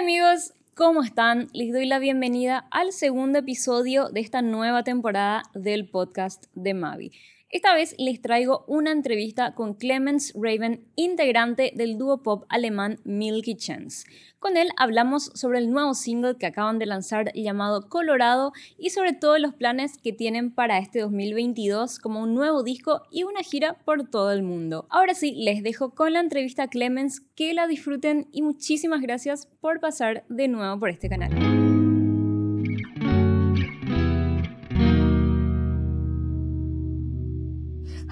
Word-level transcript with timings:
amigos, 0.00 0.54
¿cómo 0.74 1.02
están? 1.02 1.48
Les 1.52 1.74
doy 1.74 1.84
la 1.84 1.98
bienvenida 1.98 2.66
al 2.70 2.92
segundo 2.92 3.40
episodio 3.40 4.08
de 4.08 4.20
esta 4.20 4.40
nueva 4.40 4.82
temporada 4.82 5.42
del 5.52 5.90
podcast 5.90 6.46
de 6.54 6.72
Mavi. 6.72 7.12
Esta 7.52 7.74
vez 7.74 7.96
les 7.98 8.22
traigo 8.22 8.64
una 8.68 8.92
entrevista 8.92 9.56
con 9.56 9.74
Clemens 9.74 10.32
Raven, 10.36 10.84
integrante 10.94 11.72
del 11.74 11.98
dúo 11.98 12.22
pop 12.22 12.44
alemán 12.48 13.00
Milky 13.02 13.56
Chance. 13.56 14.06
Con 14.38 14.56
él 14.56 14.68
hablamos 14.76 15.32
sobre 15.34 15.58
el 15.58 15.72
nuevo 15.72 15.94
single 15.94 16.36
que 16.38 16.46
acaban 16.46 16.78
de 16.78 16.86
lanzar 16.86 17.32
llamado 17.34 17.88
Colorado 17.88 18.52
y 18.78 18.90
sobre 18.90 19.14
todos 19.14 19.40
los 19.40 19.52
planes 19.52 19.98
que 19.98 20.12
tienen 20.12 20.54
para 20.54 20.78
este 20.78 21.00
2022 21.00 21.98
como 21.98 22.22
un 22.22 22.34
nuevo 22.34 22.62
disco 22.62 23.02
y 23.10 23.24
una 23.24 23.42
gira 23.42 23.74
por 23.84 24.08
todo 24.08 24.30
el 24.30 24.44
mundo. 24.44 24.86
Ahora 24.88 25.14
sí, 25.14 25.32
les 25.32 25.64
dejo 25.64 25.90
con 25.92 26.12
la 26.12 26.20
entrevista 26.20 26.62
a 26.62 26.68
Clemens, 26.68 27.20
que 27.34 27.52
la 27.52 27.66
disfruten 27.66 28.28
y 28.30 28.42
muchísimas 28.42 29.00
gracias 29.02 29.48
por 29.60 29.80
pasar 29.80 30.24
de 30.28 30.46
nuevo 30.46 30.78
por 30.78 30.90
este 30.90 31.08
canal. 31.08 31.59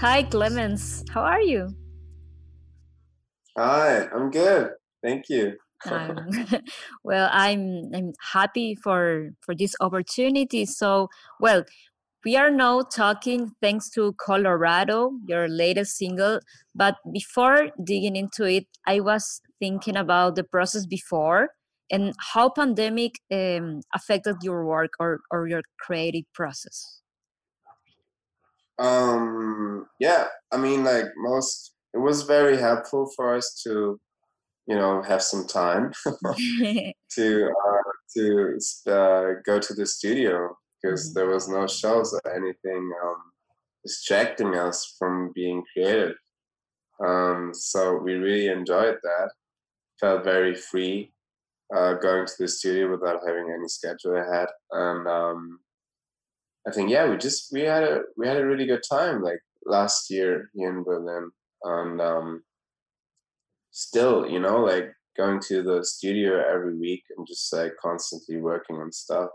Hi, 0.00 0.22
Clemens. 0.22 1.04
How 1.10 1.22
are 1.22 1.40
you? 1.40 1.74
Hi, 3.56 4.06
I'm 4.14 4.30
good. 4.30 4.70
Thank 5.02 5.24
you. 5.28 5.56
Um, 5.90 6.16
well, 7.04 7.28
I'm 7.32 7.90
I'm 7.92 8.12
happy 8.32 8.76
for 8.76 9.30
for 9.40 9.56
this 9.56 9.74
opportunity. 9.80 10.66
So, 10.66 11.08
well, 11.40 11.64
we 12.24 12.36
are 12.36 12.48
now 12.50 12.82
talking 12.82 13.50
thanks 13.60 13.90
to 13.90 14.14
Colorado, 14.20 15.18
your 15.26 15.48
latest 15.48 15.96
single. 15.96 16.38
But 16.76 16.94
before 17.12 17.70
digging 17.82 18.14
into 18.14 18.44
it, 18.44 18.66
I 18.86 19.00
was 19.00 19.40
thinking 19.58 19.96
about 19.96 20.36
the 20.36 20.44
process 20.44 20.86
before 20.86 21.48
and 21.90 22.14
how 22.34 22.50
pandemic 22.50 23.18
um, 23.32 23.80
affected 23.92 24.36
your 24.42 24.64
work 24.64 24.90
or, 25.00 25.18
or 25.32 25.48
your 25.48 25.62
creative 25.80 26.24
process. 26.34 27.00
Um, 28.78 29.86
yeah, 29.98 30.26
I 30.52 30.56
mean, 30.56 30.84
like 30.84 31.06
most, 31.16 31.74
it 31.94 31.98
was 31.98 32.22
very 32.22 32.56
helpful 32.56 33.10
for 33.16 33.34
us 33.34 33.60
to, 33.64 33.98
you 34.66 34.76
know, 34.76 35.02
have 35.02 35.22
some 35.22 35.46
time 35.46 35.92
to 37.14 37.50
uh, 37.50 37.92
to 38.16 38.58
uh, 38.86 39.40
go 39.44 39.58
to 39.58 39.74
the 39.74 39.86
studio 39.86 40.56
because 40.80 41.08
mm-hmm. 41.08 41.18
there 41.18 41.28
was 41.28 41.48
no 41.48 41.66
shows 41.66 42.12
or 42.12 42.34
anything 42.34 42.92
um, 43.04 43.16
distracting 43.84 44.54
us 44.54 44.94
from 44.98 45.32
being 45.34 45.62
creative. 45.72 46.14
Um, 47.04 47.52
so 47.54 47.96
we 47.96 48.14
really 48.14 48.48
enjoyed 48.48 48.96
that. 49.02 49.30
Felt 50.00 50.24
very 50.24 50.54
free 50.54 51.12
uh, 51.74 51.94
going 51.94 52.26
to 52.26 52.32
the 52.38 52.48
studio 52.48 52.90
without 52.90 53.20
having 53.26 53.52
any 53.52 53.68
schedule 53.68 54.16
ahead, 54.16 54.48
and 54.70 55.08
um, 55.08 55.58
I 56.68 56.70
think 56.70 56.90
yeah, 56.90 57.08
we 57.08 57.16
just 57.16 57.50
we 57.50 57.62
had 57.62 57.82
a 57.82 58.02
we 58.18 58.28
had 58.28 58.36
a 58.36 58.46
really 58.46 58.66
good 58.66 58.82
time 58.88 59.22
like 59.22 59.40
last 59.64 60.10
year 60.10 60.50
here 60.54 60.68
in 60.68 60.84
Berlin, 60.84 61.30
and 61.64 62.00
um, 62.00 62.42
still 63.70 64.28
you 64.28 64.38
know 64.38 64.58
like 64.58 64.92
going 65.16 65.40
to 65.48 65.62
the 65.62 65.82
studio 65.82 66.44
every 66.46 66.76
week 66.76 67.04
and 67.16 67.26
just 67.26 67.50
like 67.54 67.72
constantly 67.80 68.36
working 68.36 68.76
on 68.76 68.92
stuff. 68.92 69.30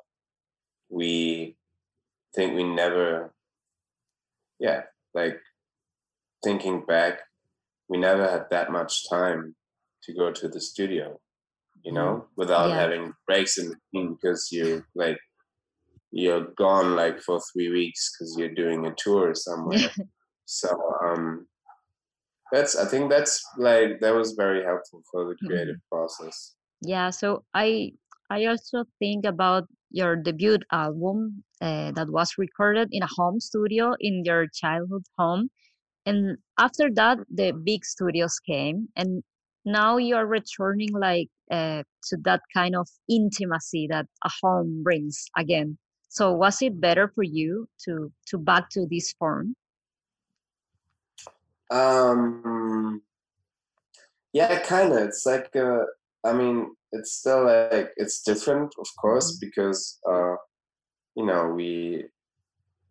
We 0.89 1.57
think 2.35 2.53
we 2.53 2.63
never, 2.63 3.33
yeah, 4.59 4.83
like 5.15 5.39
thinking 6.43 6.85
back, 6.85 7.21
we 7.89 7.97
never 7.97 8.29
had 8.29 8.45
that 8.51 8.71
much 8.71 9.09
time 9.09 9.55
to 10.03 10.13
go 10.13 10.31
to 10.31 10.47
the 10.47 10.61
studio, 10.61 11.19
you 11.81 11.93
know, 11.93 12.13
mm-hmm. 12.13 12.27
without 12.37 12.69
yeah. 12.69 12.75
having 12.75 13.13
breaks 13.25 13.57
in 13.57 13.73
between 13.73 14.13
because 14.13 14.49
you 14.51 14.83
like 14.93 15.17
you're 16.13 16.47
gone 16.55 16.95
like 16.95 17.19
for 17.19 17.41
three 17.51 17.69
weeks 17.69 18.11
because 18.13 18.35
you're 18.37 18.53
doing 18.53 18.85
a 18.85 18.93
tour 18.97 19.33
somewhere. 19.33 19.89
so 20.45 20.69
um, 21.03 21.47
that's 22.51 22.77
I 22.77 22.85
think 22.85 23.09
that's 23.09 23.43
like 23.57 23.99
that 24.01 24.13
was 24.13 24.33
very 24.33 24.63
helpful 24.63 25.01
for 25.11 25.25
the 25.25 25.35
creative 25.45 25.75
mm-hmm. 25.75 25.97
process. 25.97 26.53
Yeah. 26.81 27.09
So 27.09 27.43
I 27.53 27.93
I 28.29 28.45
also 28.45 28.85
think 28.99 29.25
about 29.25 29.65
your 29.89 30.15
debut 30.15 30.59
album 30.71 31.43
uh, 31.61 31.91
that 31.91 32.09
was 32.09 32.33
recorded 32.37 32.89
in 32.91 33.01
a 33.01 33.09
home 33.17 33.39
studio 33.39 33.95
in 33.99 34.23
your 34.25 34.47
childhood 34.47 35.05
home 35.19 35.49
and 36.05 36.37
after 36.57 36.89
that 36.95 37.19
the 37.31 37.53
big 37.63 37.85
studios 37.85 38.39
came 38.39 38.87
and 38.95 39.21
now 39.65 39.97
you're 39.97 40.25
returning 40.25 40.89
like 40.93 41.29
uh, 41.51 41.83
to 42.03 42.17
that 42.23 42.41
kind 42.55 42.75
of 42.75 42.87
intimacy 43.07 43.87
that 43.87 44.07
a 44.25 44.29
home 44.41 44.81
brings 44.83 45.25
again 45.37 45.77
so 46.13 46.31
was 46.31 46.61
it 46.61 46.79
better 46.79 47.07
for 47.15 47.23
you 47.23 47.67
to 47.85 48.11
to 48.27 48.37
back 48.37 48.69
to 48.69 48.85
this 48.85 49.13
form? 49.17 49.55
Um, 51.71 53.01
yeah, 54.31 54.59
kind 54.59 54.93
of. 54.93 54.99
It's 54.99 55.25
like 55.25 55.49
uh, 55.55 55.85
I 56.23 56.33
mean, 56.33 56.69
it's 56.91 57.13
still 57.13 57.45
like 57.45 57.89
it's 57.97 58.21
different, 58.21 58.75
of 58.77 58.87
course, 59.01 59.31
mm-hmm. 59.31 59.47
because 59.47 59.99
uh, 60.07 60.35
you 61.15 61.25
know 61.25 61.47
we 61.47 62.05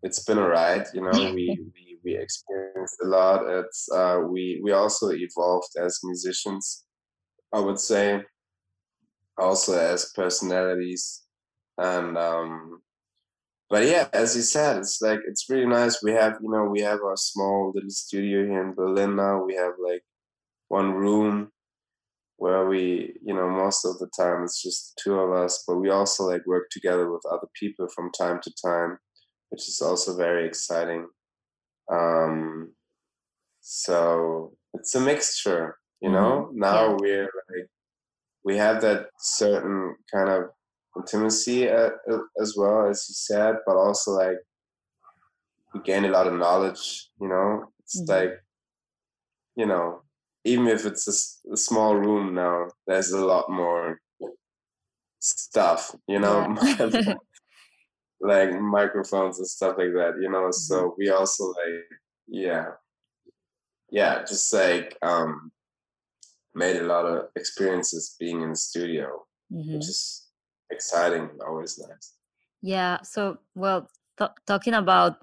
it's 0.03 0.25
been 0.25 0.39
a 0.39 0.49
ride. 0.49 0.87
You 0.93 1.03
know, 1.03 1.13
we 1.15 1.57
we 1.75 1.99
we 2.05 2.17
experienced 2.17 2.97
a 3.05 3.07
lot. 3.07 3.47
It's 3.47 3.89
uh, 3.95 4.19
we 4.29 4.61
we 4.65 4.73
also 4.73 5.11
evolved 5.11 5.77
as 5.79 6.01
musicians. 6.03 6.87
I 7.55 7.61
would 7.61 7.79
say, 7.79 8.25
also 9.39 9.79
as 9.79 10.11
personalities, 10.13 11.23
and 11.79 12.19
um, 12.19 12.83
but 13.73 13.87
yeah, 13.87 14.07
as 14.13 14.37
you 14.37 14.43
said, 14.43 14.77
it's 14.77 15.01
like 15.01 15.21
it's 15.27 15.49
really 15.49 15.65
nice. 15.65 16.03
We 16.03 16.13
have 16.13 16.37
you 16.43 16.51
know 16.51 16.65
we 16.67 16.83
have 16.83 17.01
our 17.01 17.17
small 17.17 17.73
little 17.75 17.89
studio 17.89 18.45
here 18.45 18.63
in 18.63 18.75
Berlin 18.75 19.17
now. 19.17 19.43
We 19.43 19.55
have 19.55 19.73
like 19.83 20.03
one 20.69 20.93
room 20.93 21.51
where 22.37 22.67
we 22.67 23.15
you 23.25 23.33
know 23.35 23.49
most 23.49 23.87
of 23.87 23.99
the 23.99 24.11
time 24.15 24.45
it's 24.45 24.63
just 24.63 25.01
two 25.03 25.15
of 25.19 25.33
us, 25.33 25.65
but 25.67 25.79
we 25.79 25.89
also 25.89 26.25
like 26.29 26.47
work 26.47 26.69
together 26.71 27.11
with 27.11 27.23
other 27.33 27.49
people 27.59 27.89
from 27.89 28.13
time 28.13 28.41
to 28.43 28.53
time, 28.63 28.99
which 29.49 29.67
is 29.67 29.81
also 29.81 30.19
very 30.19 30.47
exciting. 30.47 31.09
Um, 31.91 32.75
so 33.63 34.53
it's 34.75 34.95
a 34.95 35.01
mixture, 35.01 35.79
you 36.03 36.11
know. 36.11 36.49
Mm-hmm. 36.51 36.59
Now 36.59 36.91
yeah. 36.91 36.97
we're 37.01 37.23
like 37.23 37.69
we 38.45 38.59
have 38.59 38.83
that 38.83 39.07
certain 39.19 39.97
kind 40.13 40.29
of 40.29 40.51
intimacy 40.97 41.69
uh, 41.69 41.91
uh, 42.11 42.19
as 42.41 42.55
well 42.57 42.89
as 42.89 43.07
you 43.09 43.15
said, 43.15 43.57
but 43.67 43.77
also 43.77 44.13
like 44.13 44.39
we 45.75 45.81
gain 45.81 46.05
a 46.05 46.11
lot 46.11 46.27
of 46.27 46.35
knowledge. 46.35 47.09
You 47.21 47.29
know, 47.29 47.65
it's 47.81 48.01
mm-hmm. 48.01 48.13
like 48.13 48.43
you 49.57 49.67
know, 49.67 50.03
even 50.45 50.67
if 50.67 50.87
it's 50.87 51.07
a, 51.09 51.53
a, 51.53 51.57
small 51.57 51.95
room 51.95 52.35
now, 52.35 52.69
there's 52.87 53.13
a 53.13 53.25
lot 53.25 53.51
more 53.51 53.99
stuff. 55.21 55.95
You 56.09 56.21
know. 56.21 56.57
Yeah. 56.63 57.15
like 58.23 58.53
microphones 58.61 59.39
and 59.39 59.47
stuff 59.47 59.75
like 59.77 59.93
that 59.93 60.15
you 60.21 60.31
know 60.31 60.49
so 60.51 60.77
mm-hmm. 60.77 60.95
we 60.97 61.11
also 61.11 61.45
like 61.49 61.83
yeah 62.29 62.67
yeah 63.91 64.21
just 64.21 64.53
like 64.53 64.97
um 65.03 65.51
made 66.55 66.77
a 66.77 66.85
lot 66.85 67.05
of 67.05 67.25
experiences 67.35 68.15
being 68.21 68.43
in 68.43 68.51
the 68.51 68.57
studio 68.57 69.09
mm-hmm. 69.53 69.75
which 69.75 69.89
is 69.89 70.22
exciting 70.73 71.29
always 71.47 71.79
nice 71.79 72.15
yeah 72.63 72.99
so 73.03 73.37
well 73.55 73.89
talking 74.47 74.75
about 74.75 75.17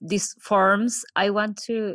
these 0.00 0.34
forms 0.40 1.04
i 1.14 1.30
want 1.30 1.56
to 1.56 1.94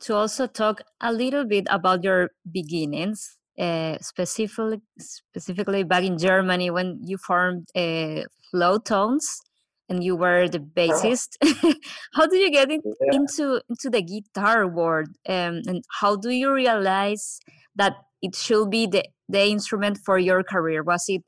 to 0.00 0.14
also 0.14 0.46
talk 0.46 0.82
a 1.00 1.12
little 1.12 1.46
bit 1.46 1.66
about 1.70 2.04
your 2.04 2.30
beginnings 2.52 3.38
uh, 3.58 3.96
specifically 4.00 4.80
specifically 4.98 5.82
back 5.82 6.04
in 6.04 6.18
germany 6.18 6.70
when 6.70 6.98
you 7.02 7.16
formed 7.16 7.66
uh, 7.74 8.22
Flown 8.50 8.82
Tones 8.82 9.40
and 9.88 10.02
you 10.04 10.16
were 10.16 10.48
the 10.48 10.58
uh-huh. 10.58 10.76
bassist 10.76 11.36
how 12.14 12.26
did 12.26 12.40
you 12.40 12.50
get 12.50 12.70
in, 12.70 12.80
yeah. 12.84 13.16
into 13.16 13.60
into 13.68 13.88
the 13.88 14.02
guitar 14.02 14.66
world 14.66 15.08
um, 15.28 15.62
and 15.66 15.82
how 16.00 16.16
do 16.16 16.30
you 16.30 16.52
realize 16.52 17.38
that 17.74 17.94
it 18.22 18.34
should 18.34 18.70
be 18.70 18.86
the 18.86 19.04
the 19.28 19.46
instrument 19.46 19.98
for 20.04 20.18
your 20.18 20.42
career 20.42 20.82
was 20.82 21.04
it 21.08 21.22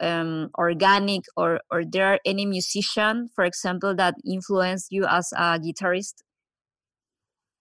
um, 0.00 0.50
organic 0.58 1.24
or 1.36 1.60
or 1.70 1.84
there 1.84 2.06
are 2.06 2.20
any 2.24 2.46
musician 2.46 3.28
for 3.34 3.44
example 3.44 3.94
that 3.94 4.14
influenced 4.24 4.88
you 4.90 5.04
as 5.06 5.32
a 5.32 5.58
guitarist 5.58 6.14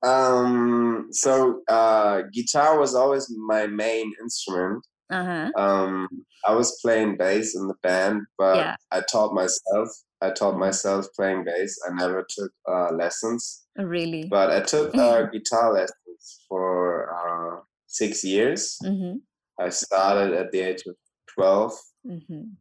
um 0.03 1.07
so 1.11 1.61
uh 1.67 2.21
guitar 2.33 2.79
was 2.79 2.93
always 2.93 3.33
my 3.47 3.65
main 3.65 4.11
instrument 4.21 4.85
uh-huh. 5.09 5.49
um 5.57 6.07
i 6.45 6.53
was 6.53 6.79
playing 6.81 7.17
bass 7.17 7.55
in 7.55 7.67
the 7.67 7.75
band 7.81 8.21
but 8.37 8.57
yeah. 8.57 8.75
i 8.91 9.01
taught 9.11 9.33
myself 9.33 9.89
i 10.21 10.29
taught 10.29 10.57
myself 10.57 11.07
playing 11.15 11.43
bass 11.43 11.77
i 11.87 11.93
never 11.93 12.25
took 12.29 12.51
uh 12.69 12.91
lessons 12.91 13.63
really 13.77 14.27
but 14.29 14.51
i 14.51 14.59
took 14.59 14.93
uh 14.95 15.23
guitar 15.33 15.73
lessons 15.73 16.41
for 16.49 17.09
uh 17.15 17.61
six 17.87 18.23
years 18.23 18.77
mm-hmm. 18.83 19.15
i 19.59 19.69
started 19.69 20.33
at 20.33 20.51
the 20.51 20.59
age 20.59 20.83
of 20.87 20.95
12. 21.35 21.73
Hmm 22.05 22.55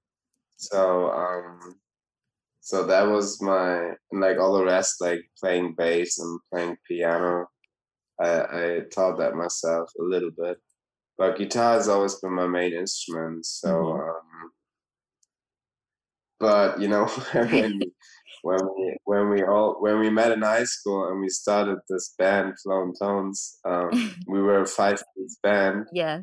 So 0.57 1.11
um 1.13 1.77
so 2.61 2.87
that 2.87 3.05
was 3.09 3.41
my 3.43 3.95
and 4.13 4.21
like 4.21 4.39
all 4.39 4.55
the 4.59 4.65
rest 4.65 5.01
like 5.01 5.21
playing 5.41 5.75
bass 5.77 6.19
and 6.19 6.41
playing 6.53 6.77
piano. 6.89 7.47
I 8.21 8.31
I 8.43 8.81
taught 8.95 9.19
that 9.19 9.35
myself 9.35 9.91
a 10.01 10.03
little 10.03 10.31
bit. 10.37 10.59
But 11.19 11.39
guitar 11.39 11.75
has 11.75 11.89
always 11.89 12.17
been 12.21 12.33
my 12.35 12.47
main 12.49 12.75
instrument. 12.75 13.47
So 13.47 13.69
Mhm. 13.69 14.09
um 14.11 14.53
but 16.41 16.81
you 16.81 16.89
know 16.89 17.07
when 17.33 17.79
we 17.79 17.93
when 18.43 18.61
we 18.77 18.97
when 19.05 19.29
we 19.31 19.43
all 19.45 19.77
when 19.81 19.99
we 20.01 20.11
met 20.11 20.33
in 20.33 20.43
high 20.43 20.65
school 20.65 21.09
and 21.09 21.21
we 21.21 21.29
started 21.29 21.79
this 21.89 22.15
band 22.19 22.55
Flown 22.63 22.93
Tones, 22.99 23.59
um, 23.65 23.91
we 24.27 24.41
were 24.43 24.61
a 24.63 24.67
five 24.67 25.03
piece 25.17 25.39
band 25.43 25.87
yeah. 25.93 26.21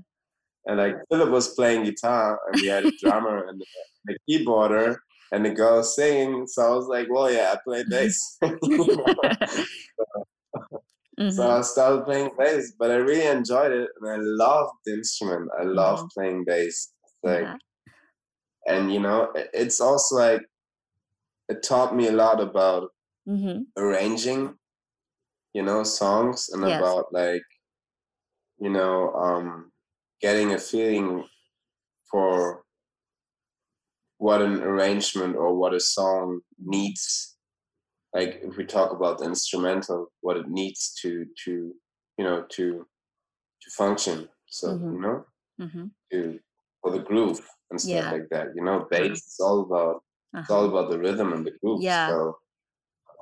And 0.65 0.77
like 0.77 0.95
Philip 1.09 1.29
was 1.29 1.53
playing 1.55 1.83
guitar 1.85 2.39
and 2.49 2.61
we 2.61 2.67
had 2.67 2.85
a 2.85 2.91
drummer 2.99 3.47
and 3.47 3.61
a 4.09 4.15
keyboarder 4.29 4.97
and 5.31 5.45
the 5.45 5.51
girl 5.51 5.83
singing. 5.83 6.47
So 6.47 6.63
I 6.71 6.75
was 6.75 6.87
like, 6.87 7.07
well 7.09 7.31
yeah, 7.31 7.53
I 7.55 7.59
play 7.65 7.83
bass. 7.89 8.39
So 11.27 11.43
Mhm. 11.43 11.49
I 11.49 11.61
started 11.61 12.05
playing 12.05 12.31
bass, 12.37 12.73
but 12.77 12.91
I 12.91 12.95
really 12.95 13.25
enjoyed 13.25 13.71
it 13.71 13.89
and 13.99 14.09
I 14.11 14.17
loved 14.19 14.73
the 14.85 14.93
instrument. 14.93 15.49
I 15.59 15.63
love 15.63 15.99
Mhm. 15.99 16.11
playing 16.13 16.43
bass. 16.45 16.93
Like 17.23 17.47
Yeah. 17.47 17.57
and 18.67 18.91
you 18.93 18.99
know, 18.99 19.31
it's 19.35 19.81
also 19.81 20.15
like 20.15 20.41
it 21.49 21.61
taught 21.61 21.95
me 21.95 22.07
a 22.07 22.11
lot 22.11 22.39
about 22.41 22.89
Mhm. 23.25 23.71
arranging, 23.77 24.57
you 25.53 25.63
know, 25.63 25.83
songs 25.83 26.49
and 26.49 26.63
Yes. 26.63 26.65
about 26.65 27.13
like, 27.13 27.43
you 28.59 28.69
know, 28.69 29.11
um 29.13 29.70
getting 30.21 30.53
a 30.53 30.57
feeling 30.59 31.25
for 32.09 32.63
what 34.17 34.41
an 34.41 34.61
arrangement 34.61 35.35
or 35.35 35.55
what 35.55 35.73
a 35.73 35.79
song 35.79 36.41
needs. 36.63 37.37
Like 38.13 38.39
if 38.43 38.57
we 38.57 38.65
talk 38.65 38.91
about 38.91 39.17
the 39.19 39.25
instrumental, 39.25 40.11
what 40.21 40.37
it 40.37 40.47
needs 40.47 40.93
to 41.01 41.25
to 41.45 41.73
you 42.17 42.23
know 42.25 42.45
to 42.55 42.85
to 43.61 43.71
function. 43.77 44.29
So 44.47 44.67
Mhm. 44.77 44.93
you 44.93 45.01
know 45.01 45.25
mm-hmm. 45.61 45.85
to 46.11 46.39
for 46.81 46.91
the 46.91 46.99
groove 46.99 47.39
and 47.69 47.79
stuff 47.79 47.91
Yeah. 48.05 48.11
like 48.11 48.27
that. 48.29 48.47
You 48.55 48.63
know, 48.63 48.79
Uh-huh. 48.79 48.87
bass 48.91 49.25
is 49.27 49.39
all 49.39 49.61
about 49.61 50.03
it's 50.35 50.49
all 50.49 50.65
Uh-huh. 50.65 50.77
about 50.77 50.91
the 50.91 50.99
rhythm 50.99 51.33
and 51.33 51.45
the 51.45 51.51
groove. 51.59 51.81
Yeah. 51.81 52.07
So 52.09 52.37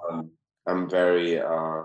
um, 0.10 0.32
I'm 0.68 0.90
very 0.90 1.40
uh, 1.40 1.84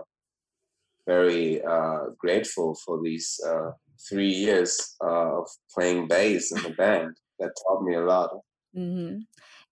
very 1.06 1.62
uh, 1.62 2.10
grateful 2.18 2.74
for 2.84 3.02
these 3.02 3.38
uh, 3.46 3.72
three 4.08 4.28
years 4.28 4.96
uh, 5.02 5.38
of 5.40 5.48
playing 5.74 6.08
bass 6.08 6.52
in 6.52 6.62
the 6.62 6.70
band. 6.78 7.16
That 7.38 7.50
taught 7.66 7.82
me 7.82 7.94
a 7.94 8.00
lot. 8.00 8.30
hmm 8.74 9.18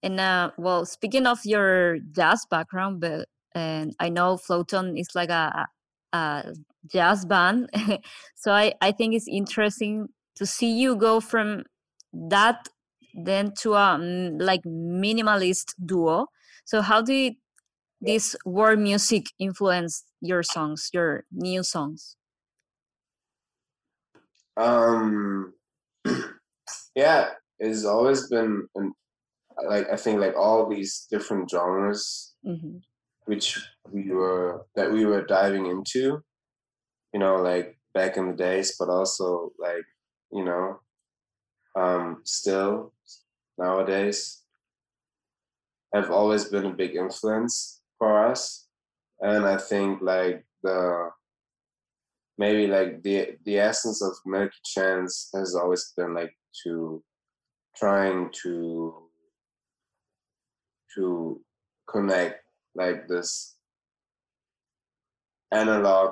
And 0.02 0.20
uh, 0.20 0.50
well, 0.58 0.84
speaking 0.84 1.26
of 1.26 1.38
your 1.44 1.98
jazz 2.12 2.44
background, 2.50 3.00
but 3.00 3.28
and 3.54 3.94
I 4.00 4.08
know 4.08 4.36
Flown 4.36 4.64
Tones 4.64 4.98
is 4.98 5.14
like 5.14 5.30
a, 5.30 5.66
a 6.12 6.54
jazz 6.86 7.24
band, 7.24 7.70
so 8.34 8.52
I 8.52 8.74
I 8.80 8.92
think 8.92 9.14
it's 9.14 9.28
interesting 9.28 10.08
to 10.36 10.46
see 10.46 10.72
you 10.72 10.96
go 10.96 11.20
from 11.20 11.64
that 12.12 12.68
then 13.14 13.52
to 13.60 13.74
a 13.74 13.98
mm, 14.00 14.40
like 14.40 14.62
minimalist 14.64 15.74
duo. 15.84 16.26
So 16.64 16.80
how 16.80 17.02
did 17.02 17.34
this 18.00 18.36
world 18.44 18.78
music 18.78 19.26
influence 19.38 20.04
your 20.20 20.42
songs, 20.42 20.90
your 20.92 21.24
new 21.32 21.62
songs? 21.62 22.16
Um, 24.56 25.54
yeah, 26.94 27.30
it's 27.58 27.84
always 27.84 28.28
been 28.28 28.68
an, 28.74 28.92
like 29.68 29.88
I 29.90 29.96
think 29.96 30.20
like 30.20 30.36
all 30.36 30.68
these 30.68 31.06
different 31.10 31.50
genres 31.50 32.34
hmm 32.44 32.78
which 33.24 33.58
we 33.90 34.10
were 34.10 34.66
that 34.74 34.90
we 34.90 35.04
were 35.04 35.24
diving 35.24 35.66
into, 35.66 36.22
you 37.12 37.20
know, 37.20 37.36
like 37.36 37.78
back 37.94 38.16
in 38.16 38.26
the 38.28 38.36
days, 38.36 38.76
but 38.78 38.88
also 38.88 39.52
like 39.58 39.84
you 40.32 40.44
know, 40.44 40.80
um, 41.76 42.20
still 42.24 42.92
nowadays 43.58 44.42
have 45.94 46.10
always 46.10 46.46
been 46.46 46.66
a 46.66 46.74
big 46.74 46.96
influence 46.96 47.80
for 47.98 48.26
us, 48.26 48.66
and 49.20 49.44
I 49.44 49.56
think 49.56 50.00
like 50.02 50.44
the 50.62 51.10
maybe 52.42 52.66
like 52.66 53.02
the 53.04 53.18
the 53.46 53.56
essence 53.56 54.02
of 54.02 54.14
Milky 54.26 54.62
Chance 54.64 55.30
has 55.34 55.54
always 55.54 55.92
been 55.96 56.12
like 56.20 56.34
to 56.64 57.00
trying 57.76 58.30
to 58.42 58.52
to 60.94 61.40
connect 61.92 62.40
like 62.74 63.06
this 63.06 63.56
analog 65.52 66.10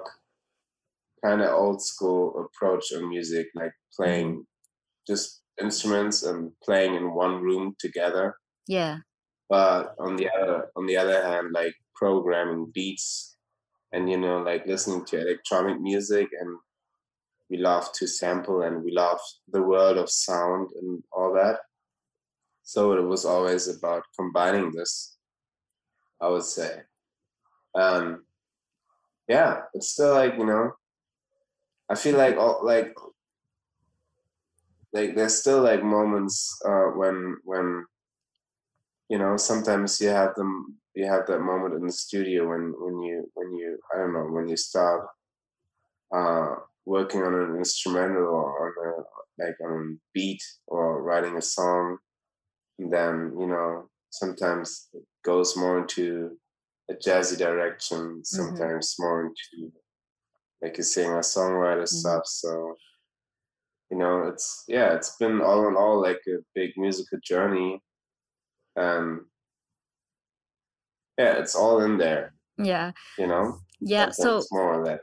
kind 1.25 1.43
of 1.43 1.50
old 1.50 1.82
school 1.82 2.23
approach 2.44 2.93
of 2.93 3.03
music 3.03 3.47
like 3.61 3.75
playing 3.97 4.31
mm-hmm. 4.31 5.11
just 5.11 5.43
instruments 5.61 6.23
and 6.23 6.53
playing 6.65 6.94
in 6.94 7.15
one 7.25 7.43
room 7.43 7.75
together 7.85 8.35
Yeah. 8.69 8.99
but 9.49 9.94
on 9.99 10.17
the 10.17 10.29
other 10.37 10.69
on 10.77 10.87
the 10.87 10.97
other 10.97 11.21
hand 11.29 11.49
like 11.53 11.75
programming 12.00 12.71
beats 12.73 13.37
and 13.93 14.11
you 14.11 14.17
know 14.17 14.39
like 14.39 14.67
listening 14.67 15.05
to 15.07 15.21
electronic 15.21 15.81
music 15.81 16.29
and 16.41 16.59
we 17.51 17.57
love 17.59 17.93
to 17.93 18.07
sample 18.07 18.63
and 18.63 18.85
we 18.85 18.93
love 18.93 19.21
the 19.51 19.63
world 19.63 19.99
of 19.99 20.09
sound 20.09 20.71
and 20.81 21.03
all 21.13 21.33
that. 21.35 21.59
So 22.63 22.93
it 22.93 23.03
was 23.03 23.25
always 23.25 23.67
about 23.67 24.05
combining 24.17 24.71
this 24.71 25.17
i 26.21 26.29
would 26.29 26.45
say. 26.45 26.83
Um 27.75 28.25
yeah 29.29 29.63
it's 29.75 29.93
still 29.93 30.13
like 30.15 30.35
you 30.37 30.45
know 30.45 30.73
i 31.89 31.95
feel 31.95 32.17
like 32.17 32.37
all 32.37 32.61
like 32.65 32.93
like 34.93 35.15
there's 35.15 35.39
still 35.39 35.63
like 35.63 35.85
moments 35.85 36.61
uh 36.67 36.89
when 36.99 37.37
when 37.45 37.85
you 39.09 39.19
know 39.19 39.37
sometimes 39.37 40.01
you 40.01 40.09
have 40.09 40.35
them 40.35 40.77
you 40.95 41.07
have 41.07 41.27
that 41.27 41.41
moment 41.41 41.75
in 41.75 41.87
the 41.87 41.93
studio 41.93 42.49
when 42.49 42.75
when 42.79 43.01
you 43.03 43.31
when 43.35 43.53
you 43.53 43.79
i 43.95 43.99
don't 43.99 44.13
know 44.13 44.27
when 44.31 44.49
you 44.49 44.57
start 44.57 45.07
uh 46.15 46.55
working 46.87 47.23
on 47.23 47.35
an 47.35 47.57
instrumental 47.57 48.25
or 48.25 48.69
on 48.89 48.95
a 48.95 49.45
like 49.45 49.57
on 49.65 49.73
a 49.73 49.99
beat 50.15 50.43
or 50.67 51.03
writing 51.03 51.37
a 51.37 51.43
song 51.43 51.97
and 52.79 52.93
then 52.93 53.32
you 53.39 53.47
know 53.47 53.89
sometimes 54.11 54.89
it 54.93 55.05
goes 55.25 55.56
more 55.56 55.79
into 55.81 56.37
a 56.91 56.94
jazzy 56.94 57.39
direction 57.39 58.23
sometimes 58.25 58.97
more 58.99 59.27
into 59.27 59.73
like 60.63 60.77
you 60.77 60.82
saying 60.82 61.13
a 61.13 61.23
singer 61.23 61.51
songwriter 61.53 61.82
Mhm. 61.82 61.89
stuff 61.89 62.23
so 62.27 62.75
you 63.91 63.99
know 63.99 64.23
it's 64.29 64.65
yeah 64.67 64.94
it's 64.94 65.17
been 65.17 65.41
all 65.41 65.69
in 65.69 65.77
all 65.77 66.01
like 66.03 66.20
a 66.29 66.39
big 66.55 66.70
musical 66.77 67.19
journey 67.23 67.81
and 68.77 69.20
yeah 71.20 71.32
it's 71.41 71.55
all 71.55 71.81
in 71.86 71.98
there 71.98 72.24
Yeah. 72.58 72.93
you 73.19 73.27
know 73.27 73.44
Yeah. 73.81 74.10
So 74.12 74.43
more 74.53 74.74
or 74.74 74.84
less 74.84 75.00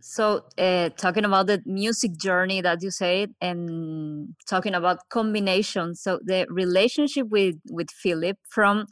So, 0.00 0.26
uh, 0.56 0.88
talking 0.96 1.24
about 1.24 1.46
the 1.48 1.60
music 1.66 2.12
journey 2.16 2.60
that 2.62 2.82
you 2.82 2.90
said, 2.90 3.34
and 3.40 4.34
talking 4.48 4.74
about 4.74 4.98
combination, 5.10 5.94
so 5.94 6.20
the 6.24 6.46
relationship 6.48 7.26
with 7.28 7.56
with 7.76 7.90
Philip 7.90 8.38
from 8.48 8.86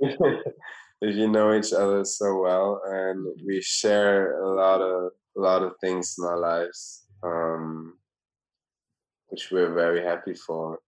if 0.00 1.16
you 1.16 1.28
know 1.28 1.54
each 1.54 1.72
other 1.72 2.04
so 2.04 2.40
well 2.40 2.80
and 2.86 3.26
we 3.46 3.60
share 3.60 4.42
a 4.42 4.54
lot 4.54 4.80
of 4.80 5.12
a 5.36 5.40
lot 5.40 5.62
of 5.62 5.72
things 5.80 6.14
in 6.18 6.24
our 6.24 6.38
lives 6.38 7.06
um, 7.22 7.98
which 9.28 9.50
we're 9.50 9.72
very 9.74 10.02
happy 10.02 10.34
for. 10.34 10.78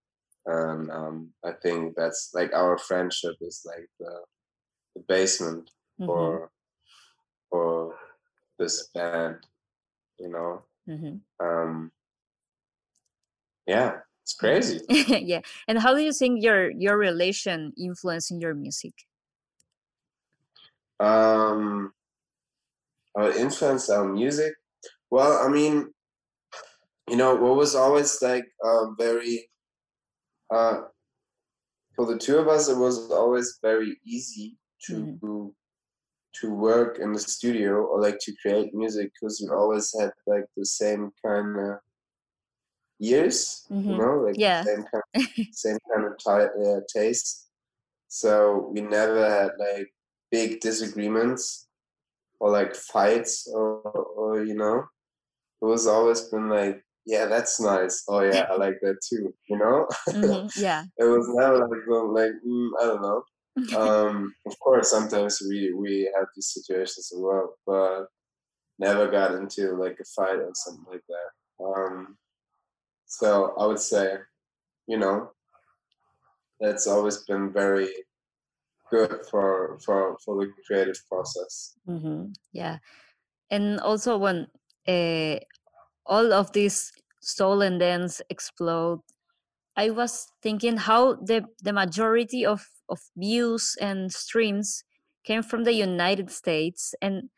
And 0.45 0.89
um, 0.91 1.33
I 1.43 1.51
think 1.61 1.95
that's 1.97 2.31
like 2.33 2.53
our 2.53 2.77
friendship 2.77 3.35
is 3.41 3.61
like 3.65 3.87
the, 3.99 4.23
the 4.95 5.01
basement 5.07 5.71
Mhm. 5.99 6.05
for 6.07 6.51
for 7.49 7.97
this 8.59 8.89
band, 8.93 9.45
you 10.19 10.29
know. 10.29 10.63
Mhm. 10.87 11.21
Um, 11.39 11.91
yeah, 13.67 13.99
it's 14.23 14.33
crazy. 14.33 14.79
yeah. 14.89 15.41
And 15.67 15.79
how 15.79 15.93
do 15.93 16.01
you 16.01 16.13
think 16.13 16.43
your 16.43 16.71
your 16.71 16.97
relation 16.97 17.73
influencing 17.77 18.41
your 18.41 18.53
music? 18.53 18.93
Um, 20.99 21.93
our 23.15 23.31
influence 23.31 23.89
our 23.89 24.05
music. 24.05 24.53
Well, 25.09 25.45
I 25.45 25.49
mean, 25.49 25.91
you 27.09 27.15
know, 27.15 27.35
what 27.35 27.55
was 27.55 27.75
always 27.75 28.21
like 28.21 28.45
uh, 28.63 28.91
very 28.97 29.49
uh, 30.53 30.81
for 31.95 32.05
the 32.05 32.17
two 32.17 32.37
of 32.37 32.47
us, 32.47 32.69
it 32.69 32.77
was 32.77 33.11
always 33.11 33.59
very 33.61 33.99
easy 34.05 34.57
to 34.85 35.19
Mhm. 35.21 35.55
to 36.33 36.53
work 36.53 36.99
in 36.99 37.13
the 37.13 37.19
studio 37.19 37.83
or 37.85 38.01
like 38.01 38.19
to 38.19 38.35
create 38.41 38.73
music 38.73 39.11
because 39.13 39.41
we 39.41 39.49
always 39.55 39.93
had 39.99 40.11
like 40.27 40.45
the 40.55 40.65
same 40.65 41.11
kind 41.25 41.57
of 41.59 41.79
ears, 43.01 43.67
you 43.85 43.95
Mhm. 43.95 43.97
know, 43.97 44.19
like 44.25 44.37
Yeah. 44.37 44.63
same 44.63 44.83
kind, 44.91 45.03
same 45.51 45.77
kind 45.93 46.05
of 46.07 46.17
ti- 46.17 46.63
uh, 46.65 46.81
taste. 46.93 47.49
So 48.09 48.69
we 48.73 48.81
never 48.81 49.29
had 49.29 49.51
like 49.59 49.89
big 50.31 50.61
disagreements 50.61 51.67
or 52.39 52.51
like 52.51 52.75
fights 52.75 53.47
or, 53.53 53.81
or 53.83 54.43
you 54.43 54.55
know, 54.55 54.85
it 55.61 55.65
was 55.65 55.87
always 55.87 56.21
been 56.21 56.49
like, 56.49 56.83
yeah, 57.05 57.25
that's 57.25 57.59
nice. 57.59 58.03
Oh 58.09 58.21
yeah, 58.21 58.47
I 58.51 58.55
like 58.55 58.79
that 58.81 58.97
too. 59.07 59.33
You 59.49 59.57
know, 59.57 59.87
Mhm. 60.11 60.51
Yeah. 60.55 60.85
it 60.97 61.03
was 61.05 61.27
never 61.35 61.59
like 61.67 61.87
like 62.13 62.33
mm, 62.45 62.69
I 62.81 62.85
don't 62.85 63.01
know. 63.01 63.23
Um, 63.77 64.33
of 64.45 64.57
course, 64.59 64.91
sometimes 64.91 65.41
we 65.49 65.73
we 65.73 66.11
have 66.15 66.27
these 66.35 66.51
situations 66.53 67.11
as 67.13 67.19
well, 67.19 67.55
but 67.65 68.05
never 68.79 69.07
got 69.09 69.35
into 69.35 69.75
like 69.75 69.99
a 69.99 70.05
fight 70.05 70.39
or 70.39 70.51
something 70.53 70.85
like 70.91 71.03
that. 71.09 71.65
Um, 71.65 72.17
so 73.07 73.55
I 73.57 73.65
would 73.65 73.79
say, 73.79 74.17
you 74.87 74.97
know, 74.97 75.33
that's 76.59 76.85
always 76.87 77.17
been 77.23 77.51
very 77.51 77.89
good 78.89 79.25
for 79.29 79.79
for 79.85 80.17
for 80.25 80.35
the 80.45 80.53
creative 80.67 80.99
process. 81.09 81.77
hmm 81.85 82.31
Yeah. 82.51 82.79
And 83.51 83.79
also 83.81 84.17
when 84.17 84.47
uh, 84.87 85.39
all 86.05 86.33
of 86.33 86.53
these 86.53 86.91
stolen 87.21 87.79
dance 87.79 88.21
explode, 88.29 89.01
I 89.77 89.91
was 89.91 90.27
thinking 90.43 90.77
how 90.77 91.15
the 91.15 91.45
the 91.63 91.73
majority 91.73 92.45
of 92.45 92.69
of 92.89 92.99
views 93.17 93.77
and 93.81 94.11
streams 94.13 94.83
came 95.25 95.43
from 95.43 95.63
the 95.65 95.73
United 95.73 96.31
States, 96.31 96.95
and 97.01 97.29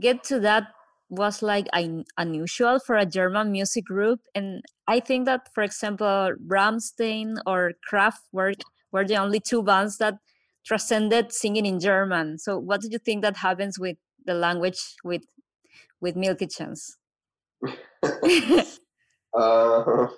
get 0.00 0.24
to 0.24 0.40
that 0.40 0.72
was 1.08 1.42
like 1.42 1.66
un- 1.72 2.04
unusual 2.16 2.78
for 2.78 2.96
a 2.96 3.06
German 3.06 3.50
music 3.52 3.84
group. 3.84 4.20
And 4.34 4.62
I 4.86 5.00
think 5.00 5.26
that, 5.26 5.52
for 5.54 5.62
example, 5.62 6.32
Rammstein 6.46 7.36
or 7.46 7.72
Kraftwerk 7.90 8.62
were 8.92 9.04
the 9.06 9.16
only 9.16 9.40
two 9.40 9.62
bands 9.62 9.98
that 9.98 10.14
transcended 10.64 11.32
singing 11.32 11.66
in 11.66 11.80
German. 11.80 12.38
So, 12.38 12.58
what 12.58 12.80
do 12.82 12.88
you 12.90 12.98
think 12.98 13.22
that 13.22 13.38
happens 13.38 13.78
with 13.78 13.96
the 14.24 14.34
language 14.34 14.80
with 15.04 15.22
with 16.00 16.16
Milky 16.16 16.46
Chance? 16.46 16.98
uh, 19.34 20.08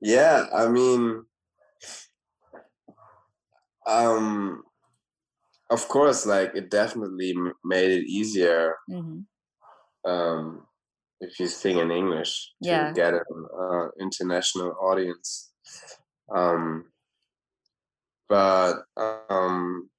yeah, 0.00 0.46
I 0.54 0.68
mean, 0.68 1.26
um, 3.86 4.64
of 5.70 5.88
course, 5.88 6.26
like 6.26 6.54
it 6.54 6.70
definitely 6.70 7.32
m- 7.36 7.52
made 7.64 7.90
it 7.90 8.04
easier 8.06 8.76
hmm 8.88 9.26
um, 10.04 10.66
if 11.20 11.38
you 11.40 11.46
sing 11.46 11.78
in 11.78 11.90
English 11.90 12.52
to 12.62 12.68
Yeah. 12.68 12.92
get 12.92 13.14
an 13.14 13.46
uh, 13.58 13.88
international 14.00 14.76
audience. 14.80 15.52
Um, 16.34 16.86
but 18.28 18.84
um, 18.96 19.90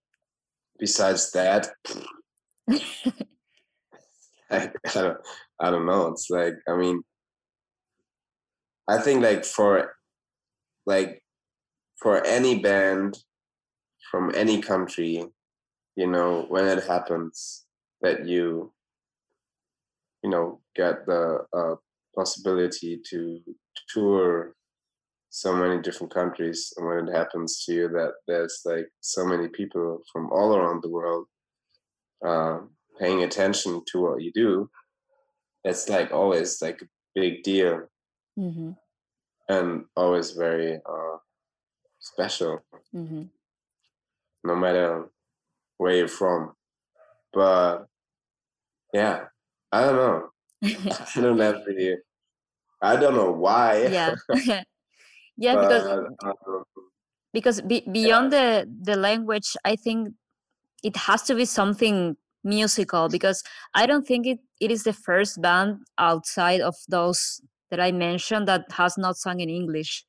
besides 0.80 1.32
that, 1.32 1.70
I, 4.52 4.72
I 4.86 4.94
don't, 4.94 5.18
I 5.60 5.70
don't 5.72 5.86
know. 5.86 6.08
It's 6.08 6.30
like 6.30 6.56
I 6.68 6.76
mean, 6.76 7.04
I 8.88 9.00
think 9.00 9.24
like 9.24 9.46
for 9.46 9.96
like 10.86 11.24
for 11.98 12.26
any 12.26 12.60
band 12.60 13.18
from 14.12 14.32
any 14.36 14.62
country, 14.62 15.26
you 15.96 16.08
know, 16.08 16.46
when 16.50 16.66
it 16.66 16.84
happens 16.86 17.66
that 18.02 18.26
you 18.28 18.72
you 20.26 20.32
know 20.32 20.60
get 20.76 21.06
the 21.06 21.24
uh, 21.60 21.76
possibility 22.16 23.00
to 23.10 23.40
tour 23.88 24.56
so 25.30 25.56
many 25.56 25.80
different 25.82 26.12
countries 26.12 26.74
and 26.76 26.88
when 26.88 27.08
it 27.08 27.16
happens 27.16 27.64
to 27.64 27.74
you 27.74 27.88
that 27.90 28.14
there's 28.28 28.62
like 28.66 28.88
so 29.02 29.24
many 29.24 29.48
people 29.50 30.00
from 30.12 30.32
all 30.32 30.56
around 30.56 30.82
the 30.82 30.90
world 30.90 31.26
uh, 32.26 32.58
paying 33.00 33.22
attention 33.24 33.84
to 33.86 34.02
what 34.02 34.22
you 34.24 34.32
do 34.34 34.68
it's 35.64 35.90
like 35.90 36.12
always 36.12 36.62
like 36.62 36.82
a 36.82 36.86
big 37.16 37.44
deal. 37.44 37.82
Hmm 38.36 38.72
and 39.48 39.86
always 39.96 40.32
very 40.32 40.74
uh, 40.76 41.18
special. 42.00 42.64
Hmm 42.92 43.24
no 44.44 44.56
matter 44.56 45.10
where 45.78 45.96
you're 45.96 46.08
from. 46.08 46.54
But 47.34 47.86
yeah 48.94 49.26
i 49.76 49.82
don't 49.86 49.96
know. 49.96 50.30
I 50.64 51.22
don't 51.22 51.40
have 51.40 51.66
the 51.66 51.98
i 52.82 52.96
don't 52.96 53.16
know 53.16 53.32
why. 53.32 53.88
Yeah. 53.88 54.16
yeah, 55.38 55.56
but 55.56 55.62
because 55.62 55.86
um, 55.88 56.64
because 57.34 57.62
be, 57.62 57.84
beyond 57.92 58.32
the 58.32 58.48
the 58.90 58.96
language 58.96 59.50
i 59.66 59.76
think 59.76 60.14
it 60.84 60.96
has 61.08 61.22
to 61.24 61.36
be 61.36 61.46
something 61.46 62.16
musical 62.44 63.10
because 63.10 63.44
i 63.74 63.86
don't 63.86 64.08
think 64.08 64.26
it, 64.26 64.40
it 64.62 64.72
is 64.72 64.84
the 64.84 64.94
first 64.94 65.42
band 65.42 65.80
outside 65.98 66.62
of 66.62 66.76
those 66.88 67.42
that 67.70 67.80
i 67.80 67.92
mentioned 67.92 68.48
that 68.48 68.64
has 68.72 68.98
not 68.98 69.18
sung 69.18 69.40
in 69.40 69.50
english. 69.50 70.06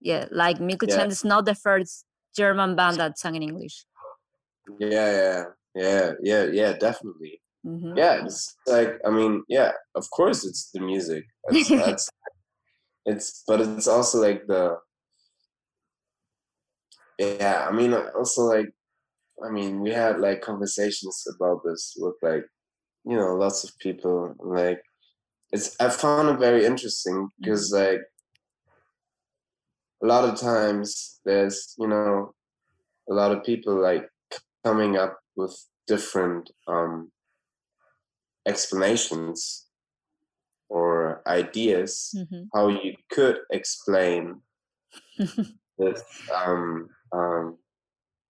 Yeah 0.00 0.26
like 0.30 0.60
Milky 0.60 0.86
Yeah. 0.88 1.06
Is 1.06 1.24
not 1.24 1.42
the 1.46 1.54
first 1.66 2.04
german 2.36 2.76
band 2.76 2.98
that 3.00 3.18
sang 3.18 3.36
in 3.36 3.42
english. 3.42 3.86
Yeah 4.78 5.10
yeah. 5.20 5.42
Yeah 5.74 6.06
yeah 6.22 6.44
yeah 6.60 6.72
definitely 6.86 7.40
hmm 7.64 7.96
yeah 7.96 8.24
it's 8.24 8.56
like 8.66 8.98
i 9.06 9.10
mean 9.10 9.42
yeah 9.48 9.72
of 9.94 10.08
course 10.10 10.44
it's 10.44 10.70
the 10.72 10.80
music. 10.80 11.24
That's, 11.48 11.68
that's 11.84 12.10
it's 13.06 13.42
but 13.46 13.60
it's 13.60 13.88
also 13.88 14.20
like 14.20 14.46
the 14.46 14.76
yeah 17.18 17.66
i 17.68 17.72
mean 17.72 17.94
also 17.94 18.42
like 18.42 18.70
i 19.44 19.50
mean 19.50 19.80
we 19.80 19.90
had 19.90 20.20
like 20.20 20.40
conversations 20.40 21.24
about 21.34 21.60
this 21.64 21.94
with 21.98 22.14
like 22.22 22.44
you 23.04 23.16
know 23.16 23.34
lots 23.34 23.64
of 23.64 23.70
people 23.78 24.34
like 24.38 24.80
it's 25.52 25.76
i 25.80 25.88
found 25.88 26.28
it 26.28 26.38
very 26.38 26.64
interesting 26.64 27.28
because 27.40 27.72
like 27.72 28.00
a 30.02 30.06
lot 30.06 30.28
of 30.28 30.38
times 30.38 31.20
there's 31.24 31.74
you 31.78 31.86
know 31.86 32.32
a 33.10 33.14
lot 33.14 33.32
of 33.32 33.44
people 33.44 33.80
like 33.80 34.08
coming 34.64 34.96
up 34.96 35.18
with 35.36 35.54
different 35.86 36.50
um 36.66 37.10
explanations 38.46 39.66
or 40.68 41.22
ideas 41.28 42.14
hmm 42.14 42.44
how 42.54 42.68
you 42.68 42.94
could 43.10 43.38
explain 43.50 44.40
this 45.78 46.02
um 46.34 46.88
um 47.12 47.58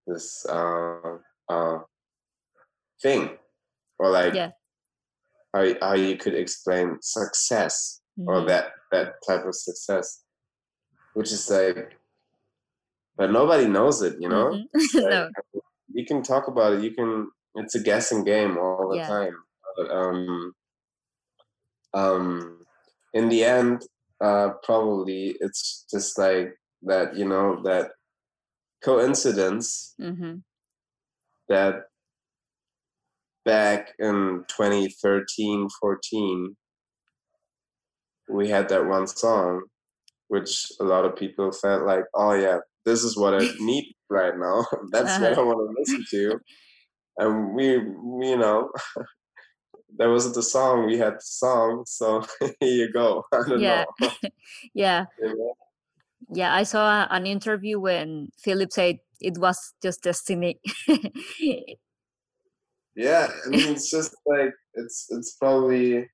this 0.06 0.46
uh 0.48 1.18
uh 1.48 1.78
thing 3.02 3.38
or 3.98 4.10
like 4.10 4.34
yeah 4.34 4.50
how 5.54 5.64
how 5.80 5.94
you 5.94 6.16
could 6.16 6.34
explain 6.34 6.98
success 7.00 8.00
or 8.26 8.40
Mhm. 8.40 8.48
that 8.48 8.72
that 8.92 9.14
type 9.26 9.44
of 9.44 9.54
success 9.54 10.24
which 11.14 11.32
is 11.32 11.50
like 11.50 11.98
but 13.16 13.30
nobody 13.30 13.66
knows 13.66 14.02
it 14.02 14.16
you 14.20 14.28
know 14.28 14.50
Mhm. 14.50 14.68
Like, 14.94 15.10
no 15.12 15.30
you 15.92 16.04
can 16.06 16.22
talk 16.22 16.48
about 16.48 16.74
it 16.74 16.82
you 16.82 16.92
can 16.92 17.30
it's 17.56 17.74
a 17.74 17.80
guessing 17.80 18.24
game 18.24 18.58
all 18.58 18.88
the 18.88 18.96
Yeah. 18.98 19.06
time 19.06 19.43
but 19.76 19.90
um 19.90 20.52
um 21.94 22.58
in 23.12 23.28
the 23.28 23.44
end 23.44 23.82
uh 24.20 24.50
probably 24.62 25.36
it's 25.40 25.84
just 25.90 26.18
like 26.18 26.54
that 26.82 27.16
you 27.16 27.26
know 27.26 27.60
that 27.62 27.92
coincidence 28.82 29.94
hmm 29.98 30.36
that 31.48 31.84
back 33.44 33.92
in 33.98 34.44
2013 34.48 35.68
14 35.80 36.56
we 38.28 38.48
had 38.48 38.68
that 38.68 38.86
one 38.86 39.06
song, 39.06 39.62
which 40.28 40.66
a 40.80 40.84
lot 40.84 41.04
of 41.04 41.16
people 41.16 41.52
felt 41.52 41.84
like, 41.84 42.04
oh 42.14 42.32
yeah, 42.32 42.58
this 42.84 43.04
is 43.04 43.16
what 43.16 43.34
I 43.34 43.48
need 43.60 43.94
right 44.10 44.36
now. 44.36 44.64
That's 44.92 45.12
uh-huh. 45.12 45.30
what 45.30 45.38
I 45.38 45.42
want 45.42 45.70
to 45.70 45.80
listen 45.80 46.04
to. 46.10 46.40
And 47.18 47.54
we, 47.54 47.66
you 48.28 48.36
know, 48.36 48.70
that 49.96 50.08
wasn't 50.08 50.34
the 50.34 50.42
song. 50.42 50.86
We 50.86 50.98
had 50.98 51.14
the 51.14 51.22
song, 51.22 51.84
so 51.86 52.24
here 52.40 52.54
you 52.60 52.92
go. 52.92 53.24
yeah. 53.58 53.84
yeah. 54.74 55.04
Yeah, 56.30 56.54
I 56.54 56.62
saw 56.62 57.06
an 57.10 57.26
interview 57.26 57.78
when 57.78 58.30
Philip 58.38 58.72
said 58.72 58.98
it 59.20 59.38
was 59.38 59.74
just 59.82 60.02
destiny. 60.02 60.58
yeah, 62.96 63.28
I 63.46 63.48
mean, 63.48 63.68
it's 63.72 63.90
just 63.90 64.16
like 64.26 64.54
it's 64.74 65.06
it's 65.10 65.36
probably 65.36 66.08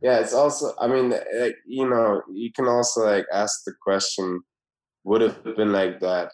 yeah. 0.00 0.20
It's 0.20 0.32
also 0.32 0.72
I 0.80 0.86
mean, 0.86 1.10
like 1.10 1.56
you 1.66 1.88
know, 1.88 2.22
you 2.32 2.52
can 2.52 2.66
also 2.66 3.04
like 3.04 3.26
ask 3.32 3.64
the 3.64 3.74
question, 3.82 4.40
would 5.04 5.22
have 5.22 5.42
been 5.42 5.72
like 5.72 5.98
that, 6.00 6.32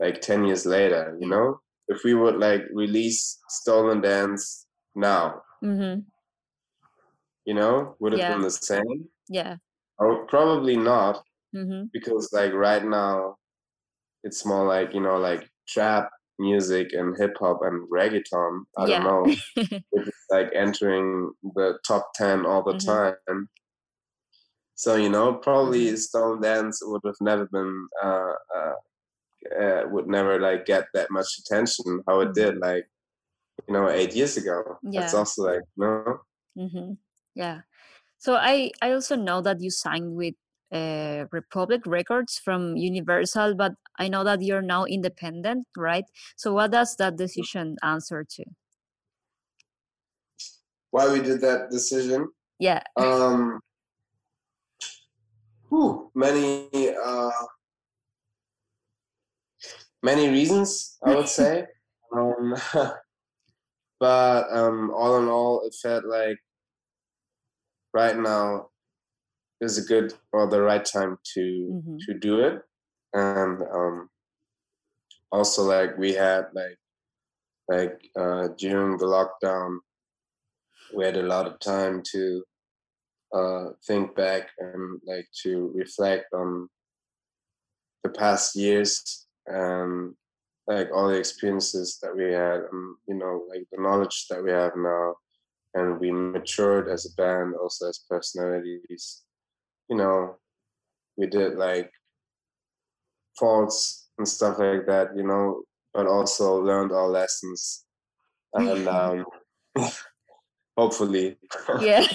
like 0.00 0.20
ten 0.20 0.44
years 0.44 0.66
later, 0.66 1.16
you 1.20 1.28
know, 1.28 1.60
if 1.88 2.02
we 2.04 2.14
would 2.14 2.36
like 2.36 2.62
release 2.72 3.38
Stolen 3.48 4.00
Dance 4.00 4.66
now, 4.94 5.42
mm-hmm. 5.64 6.00
you 7.44 7.54
know, 7.54 7.96
would 8.00 8.12
have 8.12 8.20
yeah. 8.20 8.32
been 8.32 8.42
the 8.42 8.50
same. 8.50 9.08
Yeah. 9.28 9.56
Or 9.98 10.26
probably 10.26 10.76
not, 10.76 11.22
mm-hmm. 11.54 11.84
because 11.92 12.30
like 12.32 12.52
right 12.52 12.84
now, 12.84 13.36
it's 14.24 14.44
more 14.44 14.66
like 14.66 14.94
you 14.94 15.00
know 15.00 15.18
like 15.18 15.48
trap 15.68 16.08
music 16.38 16.92
and 16.92 17.16
hip 17.16 17.34
hop 17.38 17.60
and 17.62 17.88
reggaeton. 17.90 18.62
I 18.78 18.86
yeah. 18.86 19.02
don't 19.02 19.26
know. 19.26 19.34
it's 19.92 20.26
like 20.30 20.50
entering 20.54 21.30
the 21.54 21.78
top 21.86 22.10
ten 22.14 22.46
all 22.46 22.62
the 22.62 22.72
mm-hmm. 22.72 23.28
time. 23.28 23.48
So 24.74 24.96
you 24.96 25.08
know, 25.08 25.34
probably 25.34 25.86
mm-hmm. 25.86 25.96
Stolen 25.96 26.40
Dance 26.40 26.80
would 26.82 27.02
have 27.04 27.20
never 27.20 27.46
been 27.46 27.88
uh, 28.02 28.32
uh, 28.56 28.72
uh, 29.60 29.82
would 29.90 30.08
never 30.08 30.40
like 30.40 30.66
get 30.66 30.86
that 30.94 31.10
much 31.10 31.38
attention 31.38 32.02
how 32.08 32.20
it 32.20 32.26
mm-hmm. 32.26 32.32
did 32.32 32.58
like 32.58 32.86
you 33.68 33.74
know 33.74 33.88
eight 33.88 34.14
years 34.14 34.36
ago. 34.36 34.78
Yeah. 34.82 35.00
That's 35.00 35.14
also 35.14 35.42
like 35.44 35.62
no. 35.76 36.20
Mm-hmm. 36.58 36.92
Yeah. 37.34 37.60
So 38.18 38.34
I 38.34 38.70
I 38.80 38.92
also 38.92 39.16
know 39.16 39.40
that 39.42 39.60
you 39.60 39.70
signed 39.70 40.14
with 40.14 40.34
uh, 40.72 41.26
Republic 41.32 41.82
Records 41.86 42.38
from 42.38 42.76
Universal, 42.76 43.54
but 43.56 43.72
I 43.98 44.08
know 44.08 44.24
that 44.24 44.42
you're 44.42 44.62
now 44.62 44.84
independent, 44.84 45.66
right? 45.76 46.04
So 46.36 46.54
what 46.54 46.72
does 46.72 46.96
that 46.96 47.16
decision 47.16 47.76
answer 47.82 48.24
to? 48.28 48.44
Why 50.90 51.12
we 51.12 51.20
did 51.20 51.40
that 51.40 51.70
decision? 51.70 52.28
Yeah. 52.58 52.82
Um. 52.96 53.60
Whew, 55.68 56.10
many 56.14 56.68
uh, 57.02 57.30
many 60.02 60.28
reasons, 60.28 60.98
I 61.02 61.14
would 61.14 61.28
say. 61.40 61.66
um, 62.14 62.54
but 64.02 64.48
um, 64.50 64.90
all 64.96 65.16
in 65.22 65.28
all, 65.28 65.62
it 65.64 65.72
felt 65.80 66.04
like 66.04 66.36
right 67.94 68.18
now 68.18 68.66
is 69.60 69.78
a 69.78 69.82
good 69.82 70.12
or 70.32 70.48
the 70.48 70.60
right 70.60 70.84
time 70.84 71.16
to 71.34 71.40
mm-hmm. 71.72 71.96
to 72.00 72.18
do 72.18 72.40
it 72.40 72.62
and 73.12 73.62
um 73.72 74.08
also 75.30 75.62
like 75.62 75.96
we 75.96 76.12
had 76.12 76.46
like 76.52 76.78
like 77.68 78.00
uh 78.18 78.48
during 78.58 78.98
the 78.98 79.06
lockdown 79.06 79.78
we 80.96 81.04
had 81.04 81.16
a 81.16 81.22
lot 81.22 81.46
of 81.46 81.60
time 81.60 82.02
to 82.02 82.42
uh 83.32 83.66
think 83.86 84.16
back 84.16 84.48
and 84.58 85.00
like 85.06 85.28
to 85.44 85.70
reflect 85.76 86.24
on 86.32 86.68
the 88.02 88.10
past 88.10 88.56
years 88.56 89.26
and 89.46 90.12
like 90.66 90.88
all 90.94 91.08
the 91.08 91.18
experiences 91.18 91.98
that 92.02 92.14
we 92.14 92.24
had 92.24 92.60
and 92.70 92.96
you 93.08 93.14
know 93.14 93.44
like 93.48 93.66
the 93.72 93.82
knowledge 93.82 94.26
that 94.28 94.42
we 94.42 94.50
have 94.50 94.72
now 94.76 95.14
and 95.74 95.98
we 95.98 96.12
matured 96.12 96.88
as 96.88 97.06
a 97.06 97.14
band 97.20 97.54
also 97.54 97.88
as 97.88 98.04
personalities 98.08 99.22
you 99.92 99.98
know, 99.98 100.36
we 101.18 101.26
did 101.26 101.56
like 101.56 101.90
faults 103.38 104.08
and 104.16 104.26
stuff 104.26 104.58
like 104.58 104.86
that, 104.86 105.08
you 105.14 105.22
know, 105.22 105.62
but 105.92 106.06
also 106.06 106.56
learned 106.62 106.92
our 106.92 107.08
lessons. 107.08 107.84
And 108.54 108.88
um, 108.98 109.24
hopefully. 110.78 111.36
Yeah. 111.80 112.06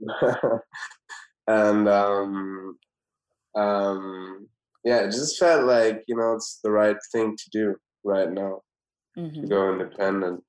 and 1.46 1.88
um, 1.88 2.78
um, 3.54 4.48
yeah, 4.84 5.00
it 5.00 5.10
just 5.10 5.38
felt 5.38 5.64
like, 5.64 6.04
you 6.06 6.16
know, 6.16 6.34
it's 6.34 6.60
the 6.62 6.70
right 6.70 6.96
thing 7.12 7.36
to 7.36 7.50
do 7.50 7.76
right 8.04 8.30
now 8.30 8.60
mm-hmm. 9.16 9.42
to 9.42 9.46
go 9.46 9.72
independent. 9.72 10.42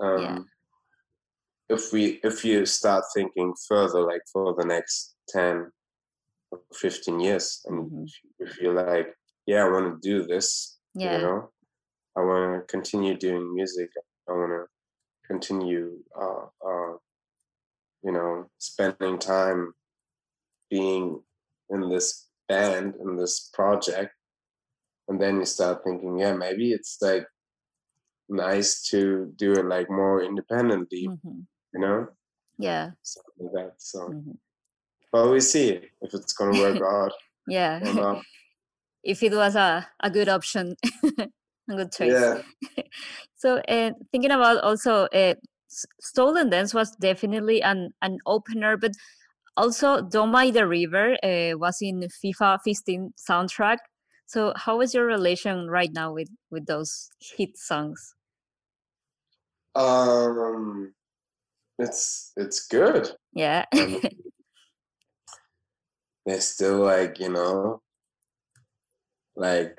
Um, 0.00 0.22
yeah. 0.22 0.38
If 1.68 1.92
we 1.92 2.20
if 2.22 2.44
you 2.44 2.66
start 2.66 3.04
thinking 3.14 3.54
further, 3.68 4.02
like 4.02 4.22
for 4.30 4.54
the 4.58 4.66
next 4.66 5.14
10 5.30 5.70
or 6.50 6.60
15 6.74 7.20
years 7.20 7.62
and 7.66 7.90
mm-hmm. 7.90 8.04
if 8.38 8.60
you're 8.60 8.74
like 8.74 9.14
yeah 9.46 9.64
i 9.64 9.68
want 9.68 10.00
to 10.00 10.08
do 10.08 10.26
this 10.26 10.78
yeah. 10.94 11.16
you 11.16 11.22
know 11.22 11.50
i 12.16 12.20
want 12.20 12.60
to 12.60 12.70
continue 12.70 13.16
doing 13.16 13.54
music 13.54 13.90
i 14.28 14.32
want 14.32 14.50
to 14.50 14.64
continue 15.26 15.98
uh, 16.20 16.44
uh, 16.66 16.92
you 18.02 18.12
know 18.12 18.46
spending 18.58 19.18
time 19.18 19.72
being 20.70 21.20
in 21.70 21.88
this 21.88 22.28
band 22.48 22.94
in 23.00 23.16
this 23.16 23.50
project 23.52 24.12
and 25.08 25.20
then 25.20 25.38
you 25.38 25.44
start 25.44 25.82
thinking 25.84 26.18
yeah 26.18 26.32
maybe 26.32 26.72
it's 26.72 26.98
like 27.00 27.26
nice 28.28 28.82
to 28.82 29.32
do 29.36 29.52
it 29.52 29.66
like 29.66 29.90
more 29.90 30.22
independently 30.22 31.08
mm-hmm. 31.08 31.40
you 31.74 31.80
know 31.80 32.06
yeah 32.58 32.90
something 33.02 33.50
like 33.52 33.52
that 33.52 33.72
so 33.78 34.08
mm-hmm. 34.08 34.32
Well, 35.12 35.30
we 35.30 35.40
see 35.40 35.80
if 36.00 36.14
it's 36.14 36.34
to 36.34 36.50
work 36.50 36.80
out. 36.90 37.12
yeah. 37.46 37.80
if 39.04 39.22
it 39.22 39.32
was 39.32 39.56
a, 39.56 39.86
a 40.00 40.10
good 40.10 40.28
option, 40.28 40.76
a 41.18 41.28
good 41.68 41.92
choice. 41.92 42.12
Yeah. 42.12 42.42
so, 43.36 43.58
uh, 43.68 43.90
thinking 44.10 44.30
about 44.30 44.62
also, 44.62 45.04
uh, 45.06 45.34
Stolen 46.00 46.50
Dance 46.50 46.72
was 46.72 46.92
definitely 46.96 47.62
an, 47.62 47.90
an 48.00 48.18
opener, 48.26 48.76
but 48.76 48.92
also 49.56 50.02
Don't 50.02 50.30
Mind 50.30 50.54
the 50.54 50.66
River 50.66 51.16
uh, 51.22 51.58
was 51.58 51.78
in 51.80 52.00
FIFA 52.00 52.58
15 52.64 53.12
soundtrack. 53.28 53.78
So, 54.26 54.52
how 54.56 54.80
is 54.80 54.94
your 54.94 55.06
relation 55.06 55.68
right 55.68 55.92
now 55.92 56.12
with 56.14 56.28
with 56.50 56.66
those 56.66 57.10
hit 57.20 57.56
songs? 57.56 58.14
Um, 59.74 60.94
it's 61.78 62.32
it's 62.36 62.66
good. 62.66 63.10
Yeah. 63.32 63.64
Um, 63.72 64.00
they're 66.26 66.40
still 66.40 66.78
like 66.78 67.18
you 67.18 67.28
know 67.28 67.82
like 69.36 69.78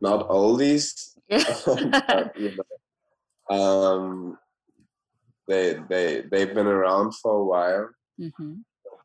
not 0.00 0.28
oldies 0.28 1.12
but, 1.28 2.32
you 2.36 2.56
know, 2.56 3.56
um 3.56 4.38
they 5.48 5.78
they 5.88 6.22
they've 6.30 6.54
been 6.54 6.66
around 6.66 7.14
for 7.14 7.40
a 7.40 7.44
while 7.44 7.88
mm-hmm. 8.20 8.54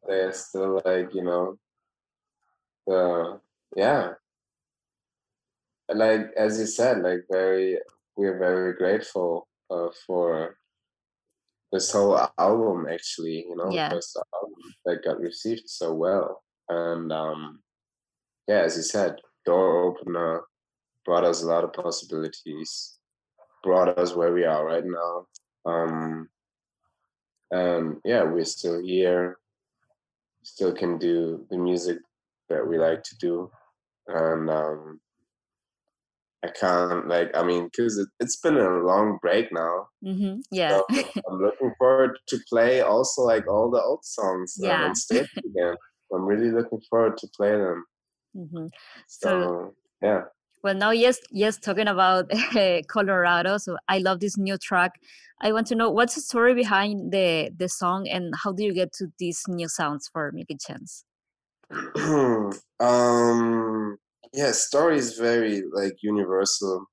They're 0.08 0.34
still 0.34 0.82
like 0.86 1.14
you 1.14 1.24
know 1.24 1.58
the 2.86 3.40
yeah 3.76 4.12
like 5.94 6.32
as 6.38 6.60
you 6.60 6.66
said 6.66 7.00
like 7.00 7.22
very 7.30 7.78
we're 8.16 8.40
very 8.40 8.74
grateful 8.74 9.48
uh, 9.70 9.88
for 10.06 10.58
this 11.72 11.92
whole 11.92 12.18
album 12.38 12.88
actually 12.90 13.46
you 13.48 13.56
know 13.56 13.70
yeah. 13.72 13.90
this 13.90 14.16
album 14.34 14.60
that 14.86 15.04
got 15.04 15.20
received 15.20 15.68
so 15.68 15.94
well 15.94 16.44
and 16.70 17.12
um, 17.12 17.60
yeah, 18.48 18.62
as 18.62 18.78
you 18.78 18.84
said, 18.84 19.18
door 19.46 19.84
opener 19.84 20.44
brought 21.06 21.24
us 21.24 21.44
a 21.44 21.48
lot 21.48 21.64
of 21.64 21.74
possibilities, 21.74 22.98
brought 23.64 23.98
us 23.98 24.16
where 24.16 24.34
we 24.34 24.44
are 24.44 24.66
right 24.66 24.84
now. 24.86 25.26
Um, 25.66 26.30
and 27.52 27.98
yeah, 28.04 28.24
we're 28.24 28.46
still 28.46 28.82
here, 28.82 29.38
still 30.48 30.74
can 30.74 30.98
do 30.98 31.46
the 31.50 31.58
music 31.58 31.98
that 32.50 32.66
we 32.68 32.78
like 32.78 33.04
to 33.04 33.18
do. 33.18 33.52
And 34.08 34.50
um, 34.50 35.00
I 36.44 36.50
can't 36.50 37.08
like 37.08 37.36
I 37.36 37.44
mean 37.44 37.66
because 37.66 37.98
it, 37.98 38.08
has 38.22 38.38
been 38.38 38.58
a 38.58 38.70
long 38.86 39.20
break 39.22 39.52
now. 39.52 39.88
Mm-hmm. 40.06 40.40
Yeah, 40.52 40.78
so 40.78 40.86
I'm 41.30 41.42
looking 41.42 41.74
forward 41.78 42.18
to 42.28 42.40
play 42.50 42.82
also 42.82 43.24
like 43.24 43.48
all 43.48 43.70
the 43.70 43.82
old 43.82 44.06
songs 44.06 44.56
yeah. 44.58 44.86
on 44.86 44.96
stage 44.96 45.28
again. 45.38 45.76
I'm 46.14 46.24
really 46.24 46.52
looking 46.52 46.82
forward 46.90 47.18
to 47.18 47.28
play 47.36 47.52
them. 47.52 47.86
Mm-hmm. 48.36 48.68
So, 49.08 49.30
so, 49.30 49.74
yeah. 50.02 50.22
Well 50.68 50.76
now 50.76 50.92
yes 50.92 51.18
yes 51.32 51.58
talking 51.58 51.88
about 51.88 52.30
colorado 52.90 53.58
so 53.58 53.78
i 53.88 54.00
love 54.00 54.20
this 54.20 54.38
new 54.38 54.58
track. 54.58 55.00
I 55.40 55.52
want 55.54 55.68
to 55.68 55.76
know 55.76 55.92
what's 55.92 56.16
the 56.16 56.22
story 56.22 56.54
behind 56.56 57.12
the 57.12 57.52
the 57.56 57.70
song 57.70 58.08
and 58.08 58.34
how 58.44 58.52
do 58.52 58.64
you 58.64 58.74
get 58.74 58.92
to 59.00 59.06
these 59.20 59.44
new 59.48 59.70
sounds 59.70 60.10
for 60.12 60.32
milky 60.34 60.58
chance? 60.66 60.92
Um 62.90 63.98
yeah 64.34 64.52
story 64.52 64.98
is 64.98 65.18
very 65.18 65.64
like 65.80 65.96
universal. 66.02 66.86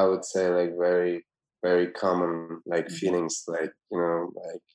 I 0.00 0.04
would 0.10 0.24
say 0.32 0.44
like 0.58 0.72
very 0.88 1.24
very 1.66 1.88
common 2.02 2.60
like 2.66 2.86
mm-hmm. 2.86 3.00
feelings 3.00 3.36
like 3.48 3.72
you 3.90 3.98
know 4.02 4.20
like 4.46 4.66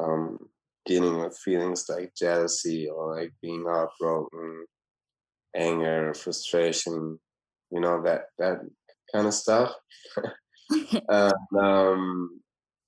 um 0.00 0.38
dealing 0.84 1.16
with 1.20 1.42
feelings 1.46 1.86
like 1.88 2.12
jealousy 2.24 2.88
or 2.88 3.16
like 3.16 3.32
being 3.40 3.64
heartbroken 3.66 4.66
anger 5.56 6.12
frustration 6.14 7.18
you 7.70 7.80
know 7.80 8.02
that 8.02 8.22
that 8.38 8.60
kind 9.12 9.26
of 9.26 9.34
stuff 9.34 9.72
and, 11.08 11.32
um 11.60 12.40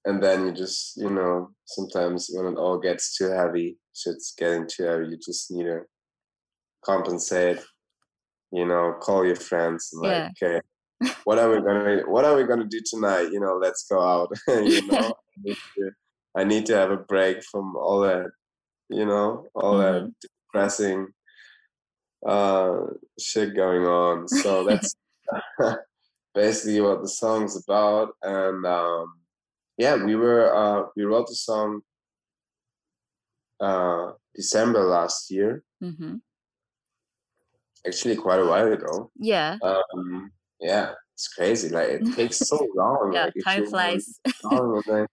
and 0.04 0.22
then 0.22 0.46
you 0.46 0.52
just 0.52 0.96
you 0.96 1.10
know 1.10 1.50
sometimes 1.66 2.28
when 2.32 2.52
it 2.52 2.58
all 2.58 2.78
gets 2.78 3.16
too 3.16 3.30
heavy 3.30 3.76
shit's 3.94 4.34
getting 4.38 4.66
too 4.66 4.84
heavy 4.84 5.08
you 5.08 5.18
just 5.24 5.50
need 5.50 5.64
to 5.64 5.80
compensate 6.84 7.58
you 8.52 8.64
know 8.64 8.94
call 9.00 9.26
your 9.26 9.36
friends 9.36 9.90
and 9.92 10.02
like 10.02 10.32
yeah. 10.40 10.48
okay 10.48 10.60
what 11.24 11.38
are 11.38 11.50
we 11.50 11.60
gonna 11.60 12.02
what 12.06 12.24
are 12.24 12.36
we 12.36 12.44
gonna 12.44 12.64
do 12.64 12.80
tonight 12.86 13.28
you 13.32 13.40
know 13.40 13.58
let's 13.60 13.86
go 13.90 14.00
out 14.00 14.30
you 14.48 14.86
know 14.86 15.12
I 15.36 15.42
need, 15.44 15.56
to, 15.76 15.90
I 16.36 16.44
need, 16.44 16.66
to, 16.66 16.76
have 16.76 16.90
a 16.90 16.96
break 16.96 17.42
from 17.44 17.76
all 17.76 18.00
that 18.00 18.30
you 18.88 19.04
know 19.04 19.46
all 19.54 19.74
mm-hmm. 19.74 20.06
that 20.06 20.12
depressing 20.22 21.08
uh 22.24 22.78
shit 23.18 23.54
going 23.54 23.84
on. 23.84 24.28
So 24.28 24.64
that's 24.64 24.94
basically 26.34 26.80
what 26.80 27.02
the 27.02 27.08
song's 27.08 27.56
about. 27.56 28.10
And 28.22 28.64
um 28.64 29.14
yeah 29.78 30.02
we 30.02 30.16
were 30.16 30.54
uh 30.54 30.86
we 30.96 31.04
wrote 31.04 31.28
the 31.28 31.34
song 31.34 31.80
uh 33.60 34.12
december 34.34 34.84
last 34.84 35.30
year. 35.30 35.62
Mm-hmm. 35.82 36.16
actually 37.86 38.16
quite 38.16 38.40
a 38.40 38.46
while 38.46 38.72
ago. 38.72 39.10
Yeah. 39.18 39.58
Um 39.62 40.32
yeah 40.60 40.92
it's 41.14 41.28
crazy. 41.28 41.70
Like 41.70 41.88
it 41.88 42.14
takes 42.14 42.38
so 42.38 42.66
long. 42.74 43.12
Yeah 43.14 43.24
like, 43.24 43.44
time 43.44 43.66
flies. 43.66 44.20
then, 44.86 45.06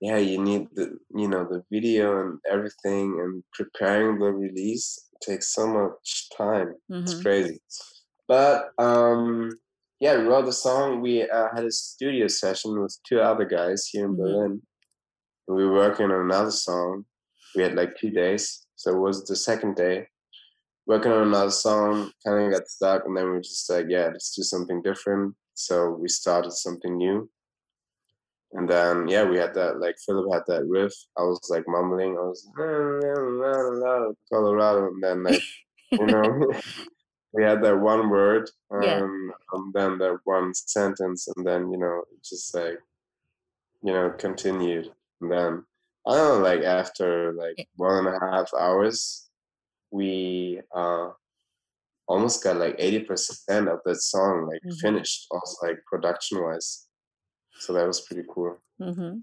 yeah 0.00 0.18
you 0.18 0.42
need 0.42 0.66
the 0.74 0.98
you 1.14 1.28
know 1.28 1.44
the 1.44 1.62
video 1.70 2.20
and 2.20 2.38
everything 2.50 3.18
and 3.20 3.42
preparing 3.52 4.18
the 4.18 4.30
release 4.30 5.08
takes 5.22 5.54
so 5.54 5.66
much 5.66 6.28
time 6.36 6.74
mm-hmm. 6.90 7.02
it's 7.02 7.20
crazy 7.22 7.58
but 8.28 8.70
um 8.78 9.50
yeah 10.00 10.16
we 10.16 10.24
wrote 10.24 10.44
the 10.44 10.52
song 10.52 11.00
we 11.00 11.22
uh, 11.22 11.48
had 11.54 11.64
a 11.64 11.70
studio 11.70 12.26
session 12.26 12.80
with 12.80 12.96
two 13.08 13.20
other 13.20 13.44
guys 13.44 13.86
here 13.86 14.04
in 14.04 14.12
mm-hmm. 14.12 14.22
berlin 14.22 14.62
we 15.48 15.64
were 15.64 15.74
working 15.74 16.06
on 16.06 16.26
another 16.26 16.50
song 16.50 17.04
we 17.54 17.62
had 17.62 17.74
like 17.74 17.96
two 17.96 18.10
days 18.10 18.66
so 18.74 18.90
it 18.90 18.98
was 18.98 19.24
the 19.24 19.36
second 19.36 19.74
day 19.76 20.06
working 20.86 21.12
on 21.12 21.26
another 21.26 21.50
song, 21.50 22.10
kind 22.24 22.46
of 22.46 22.52
got 22.52 22.68
stuck, 22.68 23.02
and 23.06 23.16
then 23.16 23.24
we 23.24 23.30
were 23.30 23.40
just 23.40 23.68
like, 23.68 23.86
yeah, 23.88 24.06
let's 24.06 24.34
do 24.34 24.42
something 24.42 24.82
different. 24.82 25.34
So 25.54 25.90
we 25.90 26.08
started 26.08 26.52
something 26.52 26.96
new. 26.96 27.28
And 28.52 28.68
then 28.68 29.08
yeah, 29.08 29.24
we 29.24 29.36
had 29.36 29.54
that 29.54 29.80
like 29.80 29.96
Philip 30.04 30.32
had 30.32 30.44
that 30.46 30.66
riff. 30.66 30.92
I 31.18 31.22
was 31.22 31.40
like 31.50 31.64
mumbling. 31.66 32.16
I 32.16 32.22
was 32.22 32.48
Colorado, 34.32 34.86
and 34.86 35.02
then 35.02 35.22
like 35.24 35.42
you 35.90 36.06
know, 36.06 36.52
we 37.32 37.42
had 37.42 37.62
that 37.62 37.78
one 37.78 38.08
word, 38.08 38.48
um, 38.70 38.82
yeah. 38.82 38.98
and 39.52 39.74
then 39.74 39.98
that 39.98 40.18
one 40.24 40.54
sentence, 40.54 41.28
and 41.36 41.46
then 41.46 41.70
you 41.70 41.78
know, 41.78 42.02
just 42.24 42.54
like 42.54 42.78
you 43.82 43.92
know, 43.92 44.10
continued. 44.10 44.90
And 45.20 45.30
then 45.30 45.64
I 46.06 46.14
don't 46.14 46.38
know, 46.38 46.48
like 46.48 46.62
after 46.62 47.32
like 47.32 47.68
one 47.76 48.06
and 48.06 48.16
a 48.16 48.20
half 48.20 48.54
hours, 48.54 49.28
we 49.90 50.60
uh, 50.74 51.10
almost 52.08 52.42
got 52.42 52.56
like 52.56 52.78
80% 52.78 53.72
of 53.72 53.80
that 53.84 53.96
song 53.96 54.46
like 54.46 54.60
mm-hmm. 54.62 54.76
finished 54.76 55.26
also 55.30 55.66
like 55.66 55.78
production 55.86 56.42
wise 56.42 56.85
so 57.58 57.72
that 57.72 57.86
was 57.86 58.00
pretty 58.00 58.22
cool 58.32 58.56
mm-hmm. 58.80 59.18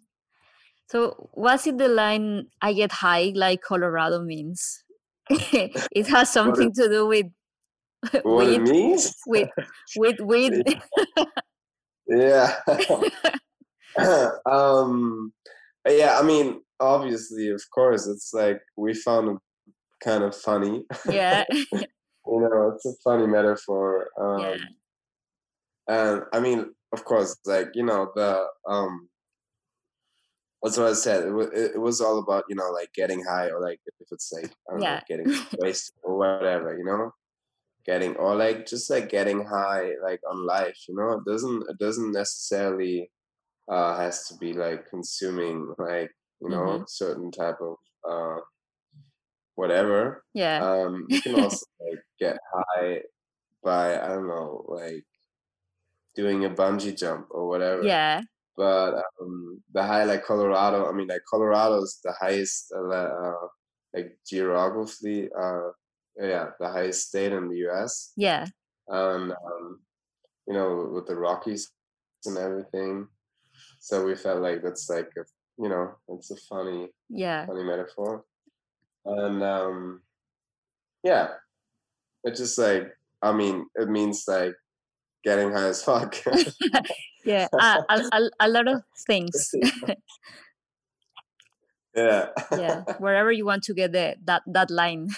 so 0.90 1.30
was 1.34 1.68
it 1.68 1.78
the 1.78 1.88
line 1.88 2.46
i 2.62 2.74
get 2.74 2.92
high 2.92 3.32
like 3.36 3.62
colorado 3.62 4.22
means 4.22 4.84
it 5.30 6.08
has 6.08 6.32
something 6.38 6.70
it, 6.70 6.76
to 6.76 6.90
do 6.90 7.08
with 7.08 7.28
what 8.24 8.48
it 8.48 8.62
means 8.62 9.16
with 9.28 9.50
with 9.96 10.18
with 10.20 10.54
yeah 12.08 12.56
um 14.46 15.32
yeah 15.88 16.20
i 16.20 16.24
mean 16.24 16.60
obviously 16.82 17.50
of 17.50 17.62
course 17.74 18.08
it's 18.08 18.34
like 18.34 18.60
we 18.76 18.94
found 18.94 19.40
kind 20.04 20.24
of 20.24 20.36
funny. 20.36 20.84
Yeah. 21.10 21.44
you 21.52 21.86
know, 22.26 22.74
it's 22.76 22.86
a 22.86 22.94
funny 23.04 23.28
metaphor. 23.28 24.10
Um, 24.20 24.40
yeah. 24.40 24.56
And 25.88 26.24
I 26.34 26.40
mean, 26.40 26.73
of 26.94 27.04
course, 27.04 27.36
like 27.46 27.70
you 27.74 27.84
know, 27.84 28.12
the 28.16 28.46
um, 28.68 29.10
that's 30.62 30.78
what 30.78 30.88
I 30.88 30.94
said. 30.94 31.28
It, 31.28 31.34
it, 31.54 31.72
it 31.76 31.82
was 31.82 32.00
all 32.00 32.20
about 32.20 32.46
you 32.48 32.56
know, 32.56 32.70
like 32.72 32.94
getting 32.94 33.24
high 33.24 33.50
or 33.50 33.60
like 33.60 33.80
if 33.86 34.08
it's 34.12 34.32
like 34.32 34.52
I 34.70 34.74
don't 34.74 34.82
yeah. 34.82 34.96
know, 34.96 35.02
getting 35.08 35.46
wasted 35.58 35.96
or 36.04 36.18
whatever, 36.18 36.78
you 36.78 36.86
know, 36.86 37.12
getting 37.86 38.16
or 38.16 38.36
like 38.36 38.68
just 38.68 38.90
like 38.90 39.10
getting 39.10 39.44
high 39.46 39.92
like 40.04 40.22
on 40.30 40.46
life. 40.46 40.78
You 40.88 40.96
know, 40.96 41.14
it 41.14 41.26
doesn't 41.26 41.64
it 41.70 41.78
doesn't 41.80 42.14
necessarily 42.14 43.10
uh 43.72 43.98
has 43.98 44.28
to 44.28 44.38
be 44.38 44.54
like 44.54 44.88
consuming 44.90 45.74
like 45.78 46.12
you 46.42 46.50
know 46.50 46.58
mm-hmm. 46.58 46.84
certain 46.88 47.32
type 47.32 47.58
of 47.60 47.76
uh 48.10 48.40
whatever. 49.56 50.24
Yeah. 50.34 50.64
Um, 50.64 51.06
you 51.10 51.22
can 51.22 51.36
also 51.44 51.66
like 51.82 52.00
get 52.20 52.38
high 52.54 53.02
by 53.64 54.00
I 54.00 54.08
don't 54.10 54.28
know, 54.28 54.66
like 54.68 55.04
doing 56.16 56.46
a 56.46 56.50
bungee 56.50 56.98
jump 56.98 57.28
or 57.30 57.48
whatever. 57.48 57.84
Yeah. 57.84 58.22
But 58.56 59.02
um, 59.22 59.62
the 59.74 59.84
high 59.84 60.04
like 60.04 60.26
Colorado, 60.26 60.88
I 60.88 60.94
mean, 60.94 61.08
like 61.08 61.24
Colorado 61.30 61.82
is 61.82 62.00
the 62.04 62.14
highest 62.20 62.72
uh, 62.76 62.90
uh, 62.90 63.48
like 63.94 64.18
geographically, 64.28 65.30
uh, 65.38 65.70
yeah, 66.20 66.50
the 66.60 66.70
highest 66.70 67.08
state 67.08 67.32
in 67.32 67.50
the 67.50 67.58
U.S. 67.58 68.12
Yeah. 68.16 68.46
And 68.88 69.32
um, 69.32 69.80
you 70.48 70.54
know, 70.54 70.92
with 70.94 71.08
the 71.08 71.16
Rockies 71.16 71.72
and 72.26 72.38
everything, 72.38 73.08
so 73.80 74.06
we 74.06 74.16
felt 74.16 74.42
like 74.42 74.62
that's 74.62 74.90
like 74.90 75.10
a, 75.18 75.24
you 75.58 75.70
know, 75.70 75.96
it's 76.10 76.30
a 76.30 76.36
funny, 76.36 76.90
yeah, 77.10 77.48
funny 77.48 77.64
metaphor 77.64 78.24
and 79.06 79.44
um 79.44 80.02
yeah 81.04 81.30
it's 82.24 82.40
just 82.40 82.58
like 82.58 82.96
i 83.22 83.32
mean 83.32 83.66
it 83.76 83.90
means 83.90 84.26
like 84.28 84.54
getting 85.24 85.52
high 85.52 85.68
as 85.68 85.84
fuck 85.84 86.16
yeah 87.26 87.48
a, 87.60 87.84
a, 87.90 88.30
a 88.42 88.50
lot 88.50 88.68
of 88.68 88.82
things 89.08 89.52
yeah 91.96 92.28
yeah 92.52 92.82
wherever 93.00 93.32
you 93.32 93.46
want 93.46 93.64
to 93.64 93.74
get 93.74 93.92
the, 93.92 94.16
that 94.24 94.42
that 94.48 94.70
line 94.70 95.10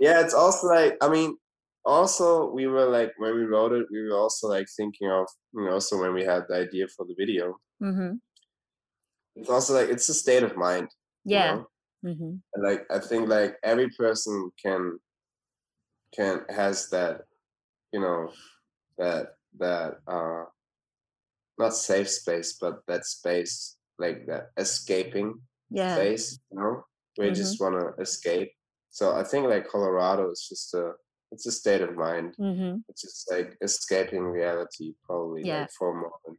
yeah 0.00 0.20
it's 0.20 0.34
also 0.34 0.66
like 0.66 0.96
i 1.00 1.08
mean 1.08 1.36
also 1.84 2.50
we 2.52 2.66
were 2.66 2.86
like 2.86 3.12
when 3.18 3.34
we 3.34 3.44
wrote 3.44 3.72
it 3.72 3.86
we 3.90 4.02
were 4.02 4.16
also 4.16 4.48
like 4.48 4.66
thinking 4.76 5.10
of 5.10 5.26
you 5.54 5.64
know 5.64 5.72
also 5.72 6.00
when 6.00 6.14
we 6.14 6.24
had 6.24 6.42
the 6.48 6.56
idea 6.56 6.86
for 6.88 7.04
the 7.06 7.14
video 7.18 7.56
mm-hmm. 7.82 8.14
it's 9.36 9.48
also 9.48 9.74
like 9.74 9.88
it's 9.88 10.08
a 10.08 10.14
state 10.14 10.42
of 10.42 10.56
mind 10.56 10.88
yeah 11.24 11.52
you 11.52 11.58
know? 11.58 11.66
Mm-hmm. 12.04 12.62
Like 12.62 12.84
I 12.90 12.98
think 12.98 13.28
like 13.28 13.56
every 13.62 13.88
person 13.90 14.50
can 14.60 14.98
can 16.14 16.40
has 16.48 16.88
that 16.90 17.22
you 17.92 18.00
know 18.00 18.30
that 18.98 19.34
that 19.58 19.98
uh 20.06 20.44
not 21.58 21.74
safe 21.74 22.08
space 22.08 22.56
but 22.60 22.80
that 22.86 23.04
space 23.04 23.76
like 23.98 24.26
that 24.26 24.50
escaping 24.56 25.34
yeah. 25.70 25.94
space 25.94 26.38
you 26.50 26.58
know 26.58 26.84
where 27.16 27.28
mm-hmm. 27.28 27.34
just 27.34 27.60
want 27.60 27.74
to 27.74 28.02
escape 28.02 28.50
so 28.90 29.14
i 29.14 29.22
think 29.22 29.46
like 29.46 29.68
colorado 29.68 30.30
is 30.30 30.46
just 30.48 30.74
a 30.74 30.92
it's 31.30 31.46
a 31.46 31.52
state 31.52 31.80
of 31.80 31.96
mind 31.96 32.34
mm-hmm. 32.38 32.78
it's 32.88 33.02
just 33.02 33.30
like 33.30 33.56
escaping 33.62 34.24
reality 34.24 34.94
probably 35.04 35.42
yeah. 35.44 35.60
like 35.60 35.70
for 35.70 35.90
a 35.90 35.94
moment 35.94 36.38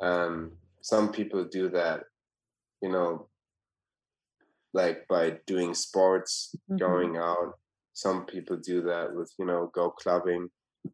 um 0.00 0.52
some 0.80 1.10
people 1.12 1.44
do 1.44 1.68
that 1.68 2.04
you 2.82 2.90
know 2.90 3.28
like 4.74 5.06
by 5.08 5.38
doing 5.46 5.74
sports, 5.74 6.54
mm-hmm. 6.70 6.76
going 6.76 7.16
out. 7.16 7.54
Some 7.94 8.26
people 8.26 8.56
do 8.56 8.82
that 8.82 9.14
with, 9.14 9.32
you 9.38 9.46
know, 9.46 9.70
go 9.74 9.90
clubbing. 9.90 10.48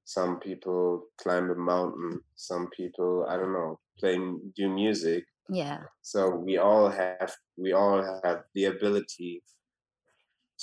Some 0.05 0.41
people 0.41 1.05
climb 1.19 1.51
a 1.51 1.55
mountain. 1.55 2.21
Some 2.37 2.69
people, 2.77 3.27
I 3.29 3.37
don't 3.37 3.53
know, 3.53 3.79
playing, 3.99 4.41
do 4.57 4.69
music. 4.69 5.25
Yeah. 5.49 5.81
So 6.03 6.31
we 6.31 6.59
all 6.59 6.89
have, 6.89 7.35
we 7.57 7.73
all 7.73 8.21
have 8.25 8.45
the 8.55 8.67
ability 8.67 9.43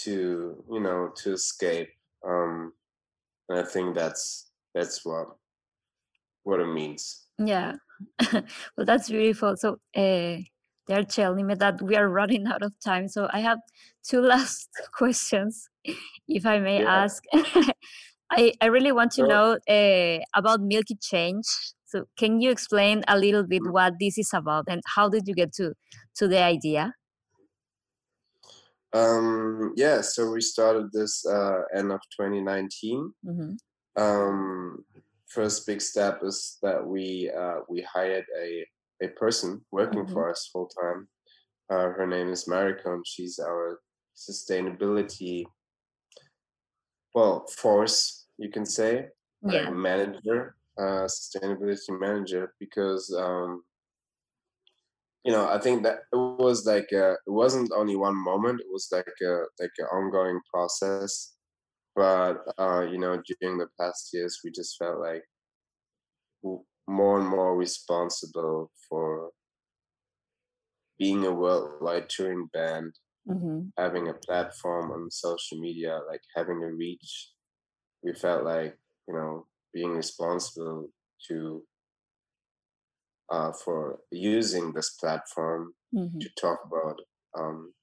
to, 0.03 0.63
you 0.71 0.79
know, 0.79 1.11
to 1.17 1.33
escape. 1.33 1.89
Um, 2.27 2.73
and 3.49 3.59
I 3.59 3.63
think 3.63 3.95
that's 3.95 4.51
that's 4.73 5.05
what 5.05 5.27
what 6.43 6.59
it 6.59 6.67
means. 6.67 7.27
Yeah. 7.37 7.73
well, 8.33 8.85
that's 8.85 9.09
beautiful. 9.09 9.55
So 9.57 9.77
uh, 9.95 10.37
they're 10.87 11.03
telling 11.03 11.47
me 11.47 11.55
that 11.55 11.81
we 11.81 11.95
are 11.95 12.09
running 12.09 12.47
out 12.47 12.63
of 12.63 12.73
time. 12.83 13.07
So 13.07 13.29
I 13.31 13.39
have 13.41 13.59
two 14.03 14.21
last 14.33 14.69
questions, 14.93 15.69
if 16.27 16.45
I 16.45 16.59
may 16.59 16.81
Yeah, 16.81 17.03
ask. 17.03 17.23
I, 18.31 18.53
I 18.61 18.67
really 18.67 18.91
want 18.91 19.11
to 19.13 19.23
sure. 19.23 19.27
know 19.27 19.57
uh, 19.69 20.19
about 20.35 20.61
Milky 20.61 20.95
Change. 21.01 21.45
So 21.85 22.05
can 22.17 22.39
you 22.41 22.51
explain 22.51 23.03
a 23.07 23.17
little 23.17 23.43
bit 23.43 23.63
Mhm. 23.63 23.71
what 23.71 23.93
this 23.99 24.17
is 24.17 24.31
about 24.33 24.65
and 24.69 24.81
how 24.95 25.09
did 25.09 25.27
you 25.27 25.35
get 25.35 25.53
to 25.55 25.73
to 26.15 26.27
the 26.27 26.41
idea? 26.41 26.93
Um, 28.93 29.73
yeah, 29.77 30.01
so 30.01 30.31
we 30.31 30.41
started 30.41 30.91
this 30.91 31.25
uh, 31.25 31.61
end 31.75 31.91
of 31.91 32.01
2019. 32.15 33.13
hmm 33.23 33.57
Um, 33.97 34.85
first 35.27 35.65
big 35.67 35.81
step 35.81 36.21
is 36.23 36.57
that 36.61 36.85
we 36.85 37.31
uh, 37.31 37.61
we 37.69 37.81
hired 37.83 38.25
a 38.39 38.65
a 39.03 39.09
person 39.09 39.65
working 39.71 40.05
hmm 40.05 40.13
for 40.13 40.29
us 40.29 40.49
full 40.51 40.67
time. 40.69 41.09
Uh, 41.69 41.89
her 41.97 42.07
name 42.07 42.29
is 42.29 42.45
Mariko, 42.47 42.93
and 42.95 43.07
she's 43.07 43.39
our 43.39 43.79
sustainability 44.15 45.45
well 47.13 47.45
force, 47.47 48.20
you 48.41 48.49
can 48.49 48.65
say, 48.65 49.07
like 49.43 49.71
manager, 49.73 50.55
uh, 50.77 51.07
sustainability 51.07 51.99
manager, 51.99 52.53
because 52.59 53.13
um, 53.17 53.63
you 55.23 55.31
know 55.31 55.47
i 55.49 55.59
think 55.59 55.83
that 55.83 55.99
it 56.11 56.15
was 56.15 56.65
like 56.65 56.89
a, 56.91 57.11
it 57.11 57.29
wasn't 57.29 57.71
only 57.75 57.95
one 57.95 58.15
moment 58.15 58.59
it 58.59 58.67
was 58.71 58.87
like 58.91 59.05
a 59.21 59.33
like 59.59 59.71
an 59.77 59.85
ongoing 59.85 60.39
process. 60.51 61.35
But 61.95 62.37
uh 62.57 62.81
you 62.91 62.97
know 62.97 63.21
during 63.41 63.57
the 63.57 63.67
past 63.79 64.09
years 64.13 64.39
we 64.43 64.51
just 64.51 64.77
felt 64.77 64.99
like 64.99 65.23
more 66.87 67.19
and 67.19 67.27
more 67.27 67.55
responsible 67.55 68.71
for 68.87 69.31
being 70.97 71.25
a 71.25 71.31
worldwide 71.31 72.09
touring 72.09 72.47
band 72.53 72.93
hmm 73.27 73.61
having 73.77 74.09
a 74.09 74.13
platform 74.13 74.91
on 74.91 75.09
social 75.09 75.57
media 75.59 75.99
like 76.09 76.21
having 76.35 76.63
a 76.63 76.71
reach 76.73 77.30
we 78.03 78.13
felt 78.13 78.43
like 78.43 78.77
you 79.07 79.13
know 79.13 79.45
being 79.73 79.95
responsible 79.95 80.89
to 81.27 81.63
uh 83.29 83.51
for 83.51 83.99
using 84.11 84.71
this 84.73 84.91
platform 84.91 85.73
hmm 85.93 86.19
to 86.19 86.29
talk 86.39 86.59
about 86.65 86.99
um 87.37 87.73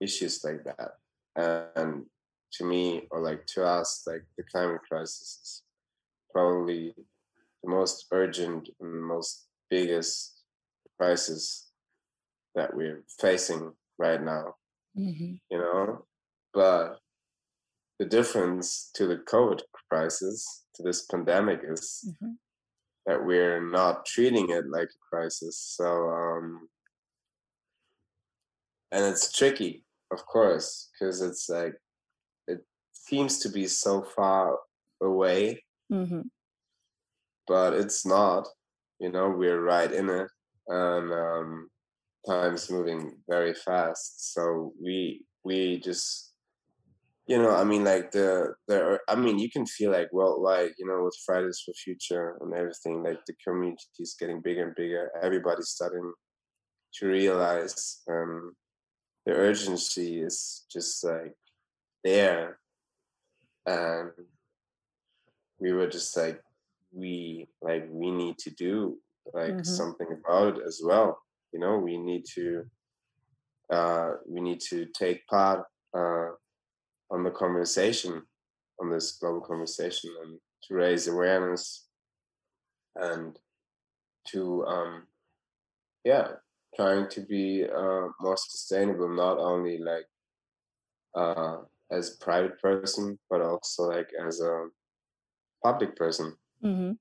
issues 0.00 0.44
like 0.44 0.62
that. 0.64 0.92
And 1.36 2.06
to 2.52 2.64
me, 2.64 3.06
or 3.10 3.20
like 3.20 3.46
to 3.46 3.64
us, 3.64 4.02
like 4.06 4.24
the 4.36 4.44
climate 4.44 4.82
crisis 4.88 5.38
is 5.42 5.62
probably 6.32 6.94
the 7.62 7.70
most 7.70 8.06
urgent 8.12 8.68
and 8.80 9.02
most 9.02 9.46
biggest 9.70 10.42
crisis 10.98 11.70
that 12.54 12.74
we're 12.74 13.02
facing 13.20 13.72
right 13.98 14.22
now, 14.22 14.54
hmm 14.94 15.34
you 15.50 15.58
know? 15.58 16.04
But 16.54 16.95
the 17.98 18.06
difference 18.06 18.90
to 18.94 19.06
the 19.06 19.18
COVID 19.18 19.60
crisis, 19.90 20.64
to 20.74 20.82
this 20.82 21.06
pandemic, 21.06 21.60
is 21.68 22.12
hmm 22.20 22.32
that 23.06 23.24
we're 23.24 23.60
not 23.60 24.04
treating 24.04 24.50
it 24.50 24.68
like 24.68 24.88
a 24.88 25.16
crisis. 25.16 25.56
So, 25.76 26.08
um, 26.10 26.68
and 28.90 29.04
it's 29.04 29.30
tricky, 29.32 29.84
of 30.10 30.26
course, 30.26 30.90
because 30.90 31.22
it's 31.22 31.48
like, 31.48 31.74
it 32.48 32.64
seems 32.90 33.38
to 33.38 33.48
be 33.48 33.68
so 33.68 34.02
far 34.02 34.58
away, 35.00 35.62
mm-hmm. 35.92 36.22
but 37.46 37.74
it's 37.74 38.04
not. 38.04 38.48
You 38.98 39.12
know, 39.12 39.30
we're 39.30 39.60
right 39.60 39.92
in 39.92 40.10
it, 40.10 40.28
and 40.66 41.12
um, 41.12 41.68
time's 42.26 42.68
moving 42.70 43.18
very 43.28 43.54
fast. 43.54 44.34
So 44.34 44.72
we 44.82 45.24
we 45.44 45.78
just, 45.78 46.25
you 47.26 47.38
know, 47.38 47.50
I 47.50 47.64
mean, 47.64 47.84
like 47.84 48.12
the 48.12 48.54
the, 48.68 49.00
I 49.08 49.16
mean, 49.16 49.38
you 49.38 49.50
can 49.50 49.66
feel 49.66 49.90
like 49.92 50.12
worldwide, 50.12 50.72
you 50.78 50.86
know, 50.86 51.04
with 51.04 51.16
Fridays 51.24 51.60
for 51.64 51.72
Future 51.74 52.38
and 52.40 52.54
everything, 52.54 53.02
like 53.02 53.20
the 53.26 53.34
community 53.46 53.82
is 54.00 54.16
getting 54.18 54.42
bigger 54.42 54.66
and 54.66 54.76
bigger. 54.76 55.10
Everybody's 55.22 55.70
starting 55.70 56.12
to 56.94 57.06
realize 57.08 58.02
um, 58.10 58.56
the 59.26 59.32
urgency 59.32 60.20
is 60.22 60.66
just 60.72 61.04
like 61.04 61.34
there, 62.04 62.60
and 63.66 64.12
we 65.58 65.72
were 65.72 65.86
just 65.88 66.16
like 66.16 66.42
we 66.92 67.48
like 67.62 67.86
we 67.90 68.10
need 68.10 68.38
to 68.38 68.50
do 68.50 68.98
like 69.32 69.56
hmm 69.56 69.62
something 69.64 70.06
about 70.12 70.56
it 70.58 70.62
as 70.66 70.80
well. 70.84 71.18
You 71.52 71.60
know 71.60 71.78
we 71.78 71.96
need 71.98 72.24
to 72.34 72.64
uh 73.70 74.12
we 74.26 74.40
need 74.40 74.60
to 74.60 74.86
take 74.98 75.26
part 75.26 75.66
on 77.10 77.24
the 77.24 77.30
conversation 77.30 78.22
on 78.80 78.90
this 78.90 79.12
global 79.18 79.40
conversation 79.40 80.10
and 80.22 80.38
to 80.64 80.74
raise 80.74 81.08
awareness 81.08 81.88
and 82.96 83.38
to 84.26 84.64
um 84.66 85.06
yeah 86.04 86.32
trying 86.76 87.08
to 87.08 87.20
be 87.22 87.64
uh 87.64 88.08
more 88.20 88.36
sustainable 88.36 89.08
not 89.08 89.38
only 89.38 89.78
like 89.78 90.06
uh 91.14 91.58
as 91.90 92.14
a 92.14 92.24
private 92.24 92.60
person 92.60 93.18
but 93.30 93.40
also 93.40 93.84
like 93.84 94.10
as 94.26 94.40
a 94.40 94.68
public 95.62 95.96
person. 95.96 96.36
Hmm 96.62 96.92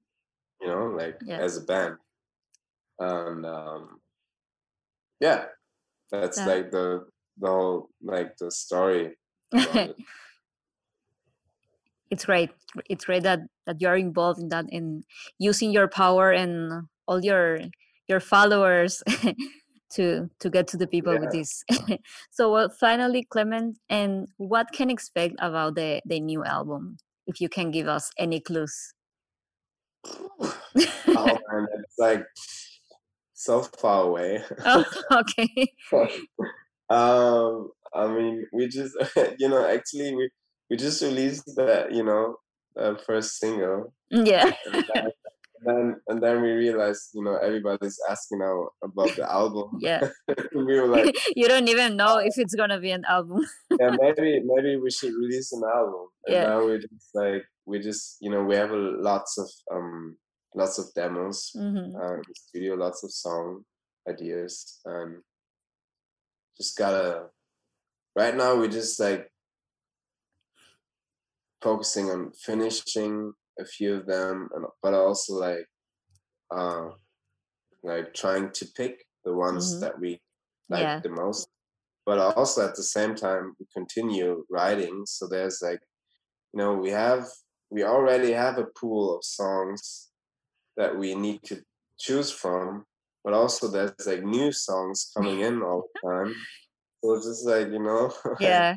you 0.61 0.67
know 0.67 0.87
like 0.87 1.19
Yeah. 1.25 1.37
as 1.37 1.57
a 1.57 1.61
band. 1.61 1.97
And 2.99 3.45
um 3.45 4.01
yeah 5.19 5.45
that's 6.11 6.37
That 6.37 6.47
like 6.47 6.71
the 6.71 7.07
the 7.37 7.47
whole 7.47 7.89
like 8.01 8.37
the 8.37 8.51
story 8.51 9.17
it's 12.11 12.25
great. 12.25 12.51
It's 12.89 13.05
great 13.05 13.23
that 13.23 13.39
that 13.65 13.81
you're 13.81 13.95
involved 13.95 14.39
in 14.41 14.49
that 14.49 14.65
in 14.69 15.03
using 15.39 15.71
your 15.71 15.87
power 15.87 16.31
and 16.31 16.87
all 17.07 17.23
your 17.23 17.59
your 18.07 18.19
followers 18.19 19.01
to 19.93 20.29
to 20.39 20.49
get 20.49 20.67
to 20.67 20.77
the 20.77 20.87
people 20.87 21.17
with 21.17 21.31
this. 21.31 21.63
So 22.31 22.51
well, 22.51 22.69
finally 22.69 23.23
clement 23.23 23.79
and 23.89 24.27
what 24.37 24.71
can 24.73 24.89
expect 24.89 25.35
about 25.39 25.75
the 25.75 26.01
the 26.05 26.19
new 26.19 26.43
album 26.43 26.97
if 27.27 27.39
you 27.39 27.49
can 27.49 27.71
give 27.71 27.87
us 27.87 28.11
any 28.17 28.39
clues? 28.39 28.93
Oh 30.41 31.37
man 31.51 31.67
it's 31.79 31.97
like 31.97 32.25
so 33.33 33.63
far 33.63 34.03
away. 34.03 34.43
Oh 34.65 34.85
okay. 35.11 35.73
Um 36.89 37.71
i 37.93 38.07
mean 38.07 38.44
we 38.65 38.69
just 38.69 38.95
you 39.39 39.49
know 39.49 39.65
actually 39.65 40.15
we 40.15 40.29
we 40.69 40.77
just 40.77 41.01
released 41.01 41.45
that 41.55 41.91
you 41.91 42.03
know 42.03 42.35
uh, 42.79 42.95
first 43.05 43.39
single. 43.39 43.93
Yeah. 44.09 44.51
And 44.65 44.85
then, 44.93 45.09
then 45.65 45.95
and 46.07 46.23
then 46.23 46.41
we 46.41 46.51
realized 46.51 47.09
you 47.13 47.23
know 47.23 47.37
everybody's 47.37 47.97
asking 48.09 48.39
now 48.39 48.69
about 48.83 49.15
the 49.15 49.29
album. 49.31 49.69
Yeah. 49.79 50.09
We 50.55 50.79
were 50.79 50.87
like 50.87 51.15
you 51.35 51.47
don't 51.47 51.67
even 51.67 51.95
know 51.95 52.17
if 52.17 52.37
it's 52.37 52.55
gonna 52.55 52.79
be 52.79 52.91
an 52.91 53.05
album. 53.07 53.45
Yeah 53.79 53.95
maybe 53.99 54.41
maybe 54.43 54.77
we 54.77 54.91
should 54.91 55.13
release 55.13 55.51
an 55.53 55.63
album. 55.63 56.07
And 56.25 56.35
yeah. 56.35 56.43
now 56.47 56.65
we're 56.65 56.79
just 56.79 57.09
like 57.13 57.43
we 57.65 57.79
just 57.79 58.17
you 58.21 58.29
know 58.29 58.43
we 58.43 58.55
have 58.55 58.71
lots 58.71 59.37
of 59.37 59.49
um 59.75 60.17
lots 60.55 60.79
of 60.79 60.85
demos 60.95 61.51
hmm 61.53 61.91
uh, 61.99 62.13
in 62.15 62.23
the 62.27 62.35
studio 62.35 62.75
lots 62.75 63.03
of 63.03 63.11
song 63.11 63.65
ideas 64.07 64.79
and 64.85 65.21
just 66.57 66.77
gotta 66.77 67.27
right 68.15 68.35
now 68.35 68.55
we're 68.55 68.67
just 68.67 68.99
like 68.99 69.29
focusing 71.61 72.09
on 72.09 72.31
finishing 72.31 73.33
a 73.59 73.65
few 73.65 73.95
of 73.95 74.05
them 74.05 74.49
and 74.53 74.65
but 74.81 74.93
also 74.93 75.33
like 75.33 75.65
uh 76.51 76.89
like 77.83 78.13
trying 78.13 78.51
to 78.51 78.65
pick 78.75 79.05
the 79.23 79.33
ones 79.33 79.73
hmm 79.73 79.79
that 79.81 79.99
we 79.99 80.21
like 80.69 80.81
yeah. 80.81 80.99
the 80.99 81.09
most. 81.09 81.47
But 82.05 82.19
also 82.19 82.67
at 82.67 82.75
the 82.75 82.83
same 82.83 83.15
time 83.15 83.55
we 83.59 83.65
continue 83.73 84.45
writing 84.49 85.05
so 85.05 85.27
there's 85.27 85.59
like 85.61 85.81
you 86.53 86.59
know 86.59 86.73
we 86.73 86.91
have 86.91 87.25
we 87.71 87.83
already 87.83 88.31
have 88.31 88.57
a 88.59 88.71
pool 88.79 89.15
of 89.15 89.23
songs 89.23 90.09
that 90.77 90.95
we 90.95 91.15
need 91.15 91.41
to 91.43 91.63
choose 91.97 92.31
from 92.31 92.85
but 93.23 93.33
also 93.33 93.67
there's 93.67 94.05
like 94.05 94.23
new 94.23 94.51
songs 94.51 95.11
coming 95.15 95.39
in 95.47 95.63
all 95.63 95.83
the 95.93 96.09
time 96.09 96.35
so 97.05 97.13
it's 97.13 97.27
just 97.27 97.45
like 97.45 97.67
you 97.67 97.79
know 97.79 98.11
yeah 98.39 98.75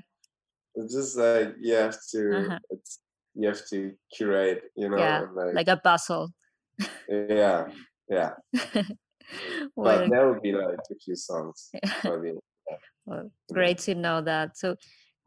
it's 0.74 0.94
just 0.94 1.16
like 1.16 1.54
you 1.60 1.74
have 1.74 1.96
to 2.10 2.38
uh-huh. 2.38 2.58
it's 2.70 3.00
you 3.34 3.48
have 3.48 3.66
to 3.68 3.92
curate 4.14 4.62
you 4.76 4.88
know 4.88 4.98
yeah 4.98 5.24
like 5.34 5.54
like 5.54 5.68
a 5.68 5.76
puzzle 5.76 6.30
yeah 7.08 7.66
yeah 8.08 8.32
well 9.76 9.98
but 9.98 10.10
there 10.10 10.26
will 10.26 10.40
be 10.40 10.52
like 10.52 10.78
a 10.90 10.94
few 11.04 11.16
songs 11.16 11.70
probably 12.00 12.32
well 13.06 13.30
great 13.52 13.78
to 13.78 13.94
know 13.94 14.20
that 14.20 14.56
so 14.56 14.76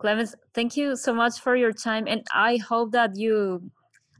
Clemens, 0.01 0.33
thank 0.55 0.75
you 0.75 0.95
so 0.95 1.13
much 1.13 1.39
for 1.39 1.55
your 1.55 1.71
time, 1.71 2.05
and 2.07 2.25
I 2.33 2.57
hope 2.57 2.91
that 2.93 3.15
you. 3.15 3.69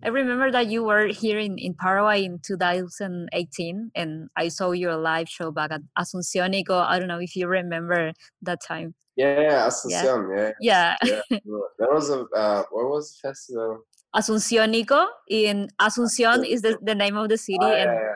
I 0.04 0.08
remember 0.08 0.52
that 0.52 0.68
you 0.68 0.84
were 0.84 1.08
here 1.08 1.38
in, 1.38 1.58
in 1.58 1.74
Paraguay 1.74 2.24
in 2.24 2.40
2018, 2.40 3.92
and 3.96 4.30
I 4.36 4.48
saw 4.48 4.72
your 4.72 4.96
live 4.98 5.30
show 5.30 5.52
back 5.52 5.72
at 5.72 5.82
Asuncionico. 5.98 6.84
I 6.86 6.98
don't 6.98 7.08
know 7.08 7.20
if 7.20 7.36
you 7.36 7.48
remember 7.48 8.14
that 8.42 8.62
time. 8.62 8.96
Yeah, 9.16 9.68
Asuncion. 9.68 10.54
Yeah. 10.60 10.96
Yeah. 11.04 11.22
yeah. 11.30 11.40
There 11.78 11.94
was 11.94 12.10
a 12.10 12.26
uh, 12.36 12.64
what 12.72 12.90
was 12.90 13.14
the 13.14 13.28
festival? 13.30 13.86
Asuncionico 14.16 15.08
in 15.30 15.70
Asuncion 15.80 16.48
is 16.48 16.62
the, 16.62 16.78
the 16.82 16.96
name 16.96 17.16
of 17.16 17.30
the 17.30 17.38
city, 17.38 17.58
Ah, 17.62 17.72
and 17.72 17.92
yeah, 17.92 18.02
yeah. 18.02 18.16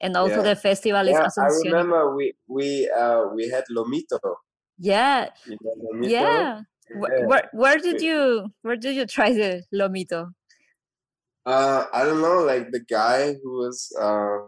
and 0.00 0.16
also 0.16 0.42
the 0.42 0.56
festival 0.56 1.08
is 1.08 1.16
Yeah, 1.16 1.28
I 1.38 1.48
remember 1.64 2.14
we 2.14 2.34
we 2.48 2.88
uh 2.90 3.28
we 3.34 3.48
had 3.48 3.64
Lomito. 3.70 4.20
Yeah, 4.78 5.30
Lomito? 5.48 6.10
yeah. 6.10 6.60
Yeah. 6.90 7.26
Where 7.26 7.50
where 7.52 7.78
did 7.78 8.02
you 8.02 8.48
where 8.62 8.76
did 8.76 8.94
you 8.94 9.06
try 9.06 9.32
the 9.32 9.64
lomito? 9.72 10.32
Uh, 11.46 11.84
I 11.92 12.04
don't 12.04 12.22
know, 12.22 12.42
like 12.42 12.70
the 12.70 12.80
guy 12.80 13.34
who 13.42 13.58
was 13.58 13.94
uh 14.00 14.46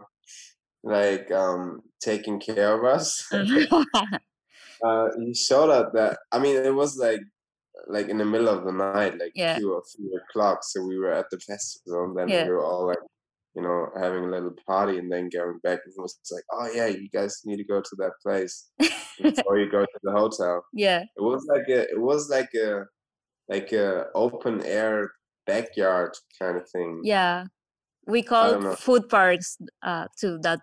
like 0.83 1.31
um 1.31 1.81
taking 2.01 2.39
care 2.39 2.73
of 2.77 2.85
us. 2.85 3.27
uh, 3.33 5.07
he 5.19 5.33
showed 5.33 5.69
up 5.69 5.93
that 5.93 6.19
I 6.31 6.39
mean 6.39 6.55
it 6.57 6.73
was 6.73 6.97
like 6.97 7.21
like 7.87 8.09
in 8.09 8.17
the 8.17 8.25
middle 8.25 8.49
of 8.49 8.65
the 8.65 8.71
night, 8.71 9.17
like 9.19 9.33
Yeah. 9.35 9.57
two 9.59 9.73
or 9.73 9.83
three 9.95 10.11
o'clock. 10.15 10.59
So 10.63 10.83
we 10.83 10.97
were 10.97 11.11
at 11.13 11.29
the 11.31 11.39
festival, 11.39 12.05
and 12.05 12.17
then 12.17 12.29
Yeah. 12.29 12.43
we 12.45 12.49
were 12.49 12.65
all 12.65 12.87
like, 12.87 12.99
you 13.55 13.61
know, 13.61 13.89
having 13.99 14.25
a 14.25 14.27
little 14.31 14.55
party, 14.67 14.97
and 14.99 15.11
then 15.11 15.29
going 15.29 15.59
back. 15.63 15.79
And 15.85 15.93
he 15.95 16.01
was 16.01 16.17
like, 16.31 16.43
"Oh 16.51 16.69
yeah, 16.73 16.87
you 16.87 17.09
guys 17.09 17.41
need 17.45 17.57
to 17.57 17.63
go 17.65 17.81
to 17.81 17.95
that 17.99 18.13
place 18.23 18.71
before 19.21 19.59
you 19.59 19.69
go 19.71 19.83
to 19.85 19.99
the 20.03 20.11
hotel." 20.11 20.65
yeah, 20.73 21.01
It 21.17 21.21
was 21.21 21.45
like 21.47 21.67
a, 21.69 21.81
it 21.91 21.99
was 21.99 22.29
like 22.29 22.53
a, 22.55 22.85
like 23.49 23.71
a 23.73 24.07
open 24.15 24.63
air 24.63 25.11
backyard 25.47 26.11
kind 26.39 26.57
of 26.57 26.69
thing. 26.69 27.01
yeah. 27.03 27.45
We 28.05 28.21
call 28.23 28.75
food 28.75 29.09
parks 29.09 29.57
uh, 29.81 30.07
to 30.19 30.37
that 30.39 30.59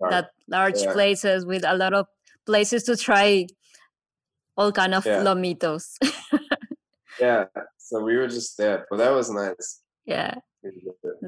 park. 0.00 0.10
that 0.10 0.30
large 0.48 0.80
Yeah. 0.80 0.92
places 0.92 1.44
with 1.44 1.64
a 1.66 1.76
lot 1.76 1.92
of 1.92 2.06
places 2.46 2.84
to 2.84 2.96
try 2.96 3.46
all 4.56 4.72
kind 4.72 4.94
of 4.94 5.04
Yeah. 5.06 5.22
lomitos. 5.24 5.96
Yeah, 7.20 7.46
so 7.78 8.00
we 8.00 8.16
were 8.16 8.28
just 8.28 8.56
there, 8.58 8.86
but 8.90 8.98
that 8.98 9.10
was 9.10 9.28
nice. 9.28 9.82
yeah. 10.06 10.34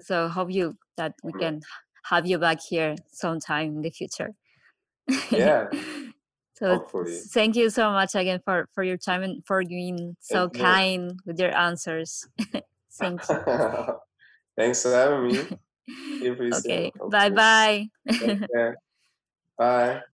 So 0.06 0.28
hope 0.28 0.50
you 0.52 0.78
that 0.96 1.14
we 1.24 1.32
can 1.32 1.60
have 2.04 2.26
you 2.30 2.38
back 2.38 2.60
here 2.62 2.94
sometime 3.12 3.74
in 3.76 3.82
the 3.82 3.90
future. 3.90 4.30
Yeah, 5.32 5.66
so 6.54 6.78
hopefully. 6.78 7.18
thank 7.34 7.56
you 7.56 7.70
so 7.70 7.90
much 7.90 8.14
again 8.14 8.40
for 8.44 8.68
for 8.72 8.84
your 8.84 8.98
time 8.98 9.22
and 9.24 9.42
for 9.46 9.64
being 9.64 10.16
so 10.20 10.46
Thank 10.46 10.56
you. 10.56 10.62
kind 10.64 11.20
with 11.26 11.38
your 11.40 11.50
answers. 11.56 12.28
thank 12.92 13.28
you. 13.30 13.44
Thanks 14.56 14.82
for 14.82 14.92
having 14.92 15.24
me. 15.28 15.44
See 16.12 16.26
you 16.26 16.34
pretty 16.36 16.52
soon, 16.54 16.80
okay. 16.80 16.92
hopefully. 16.98 17.10
Bye 17.10 17.30
bye. 17.30 17.88
Take. 18.20 18.74
Bye. 19.58 20.02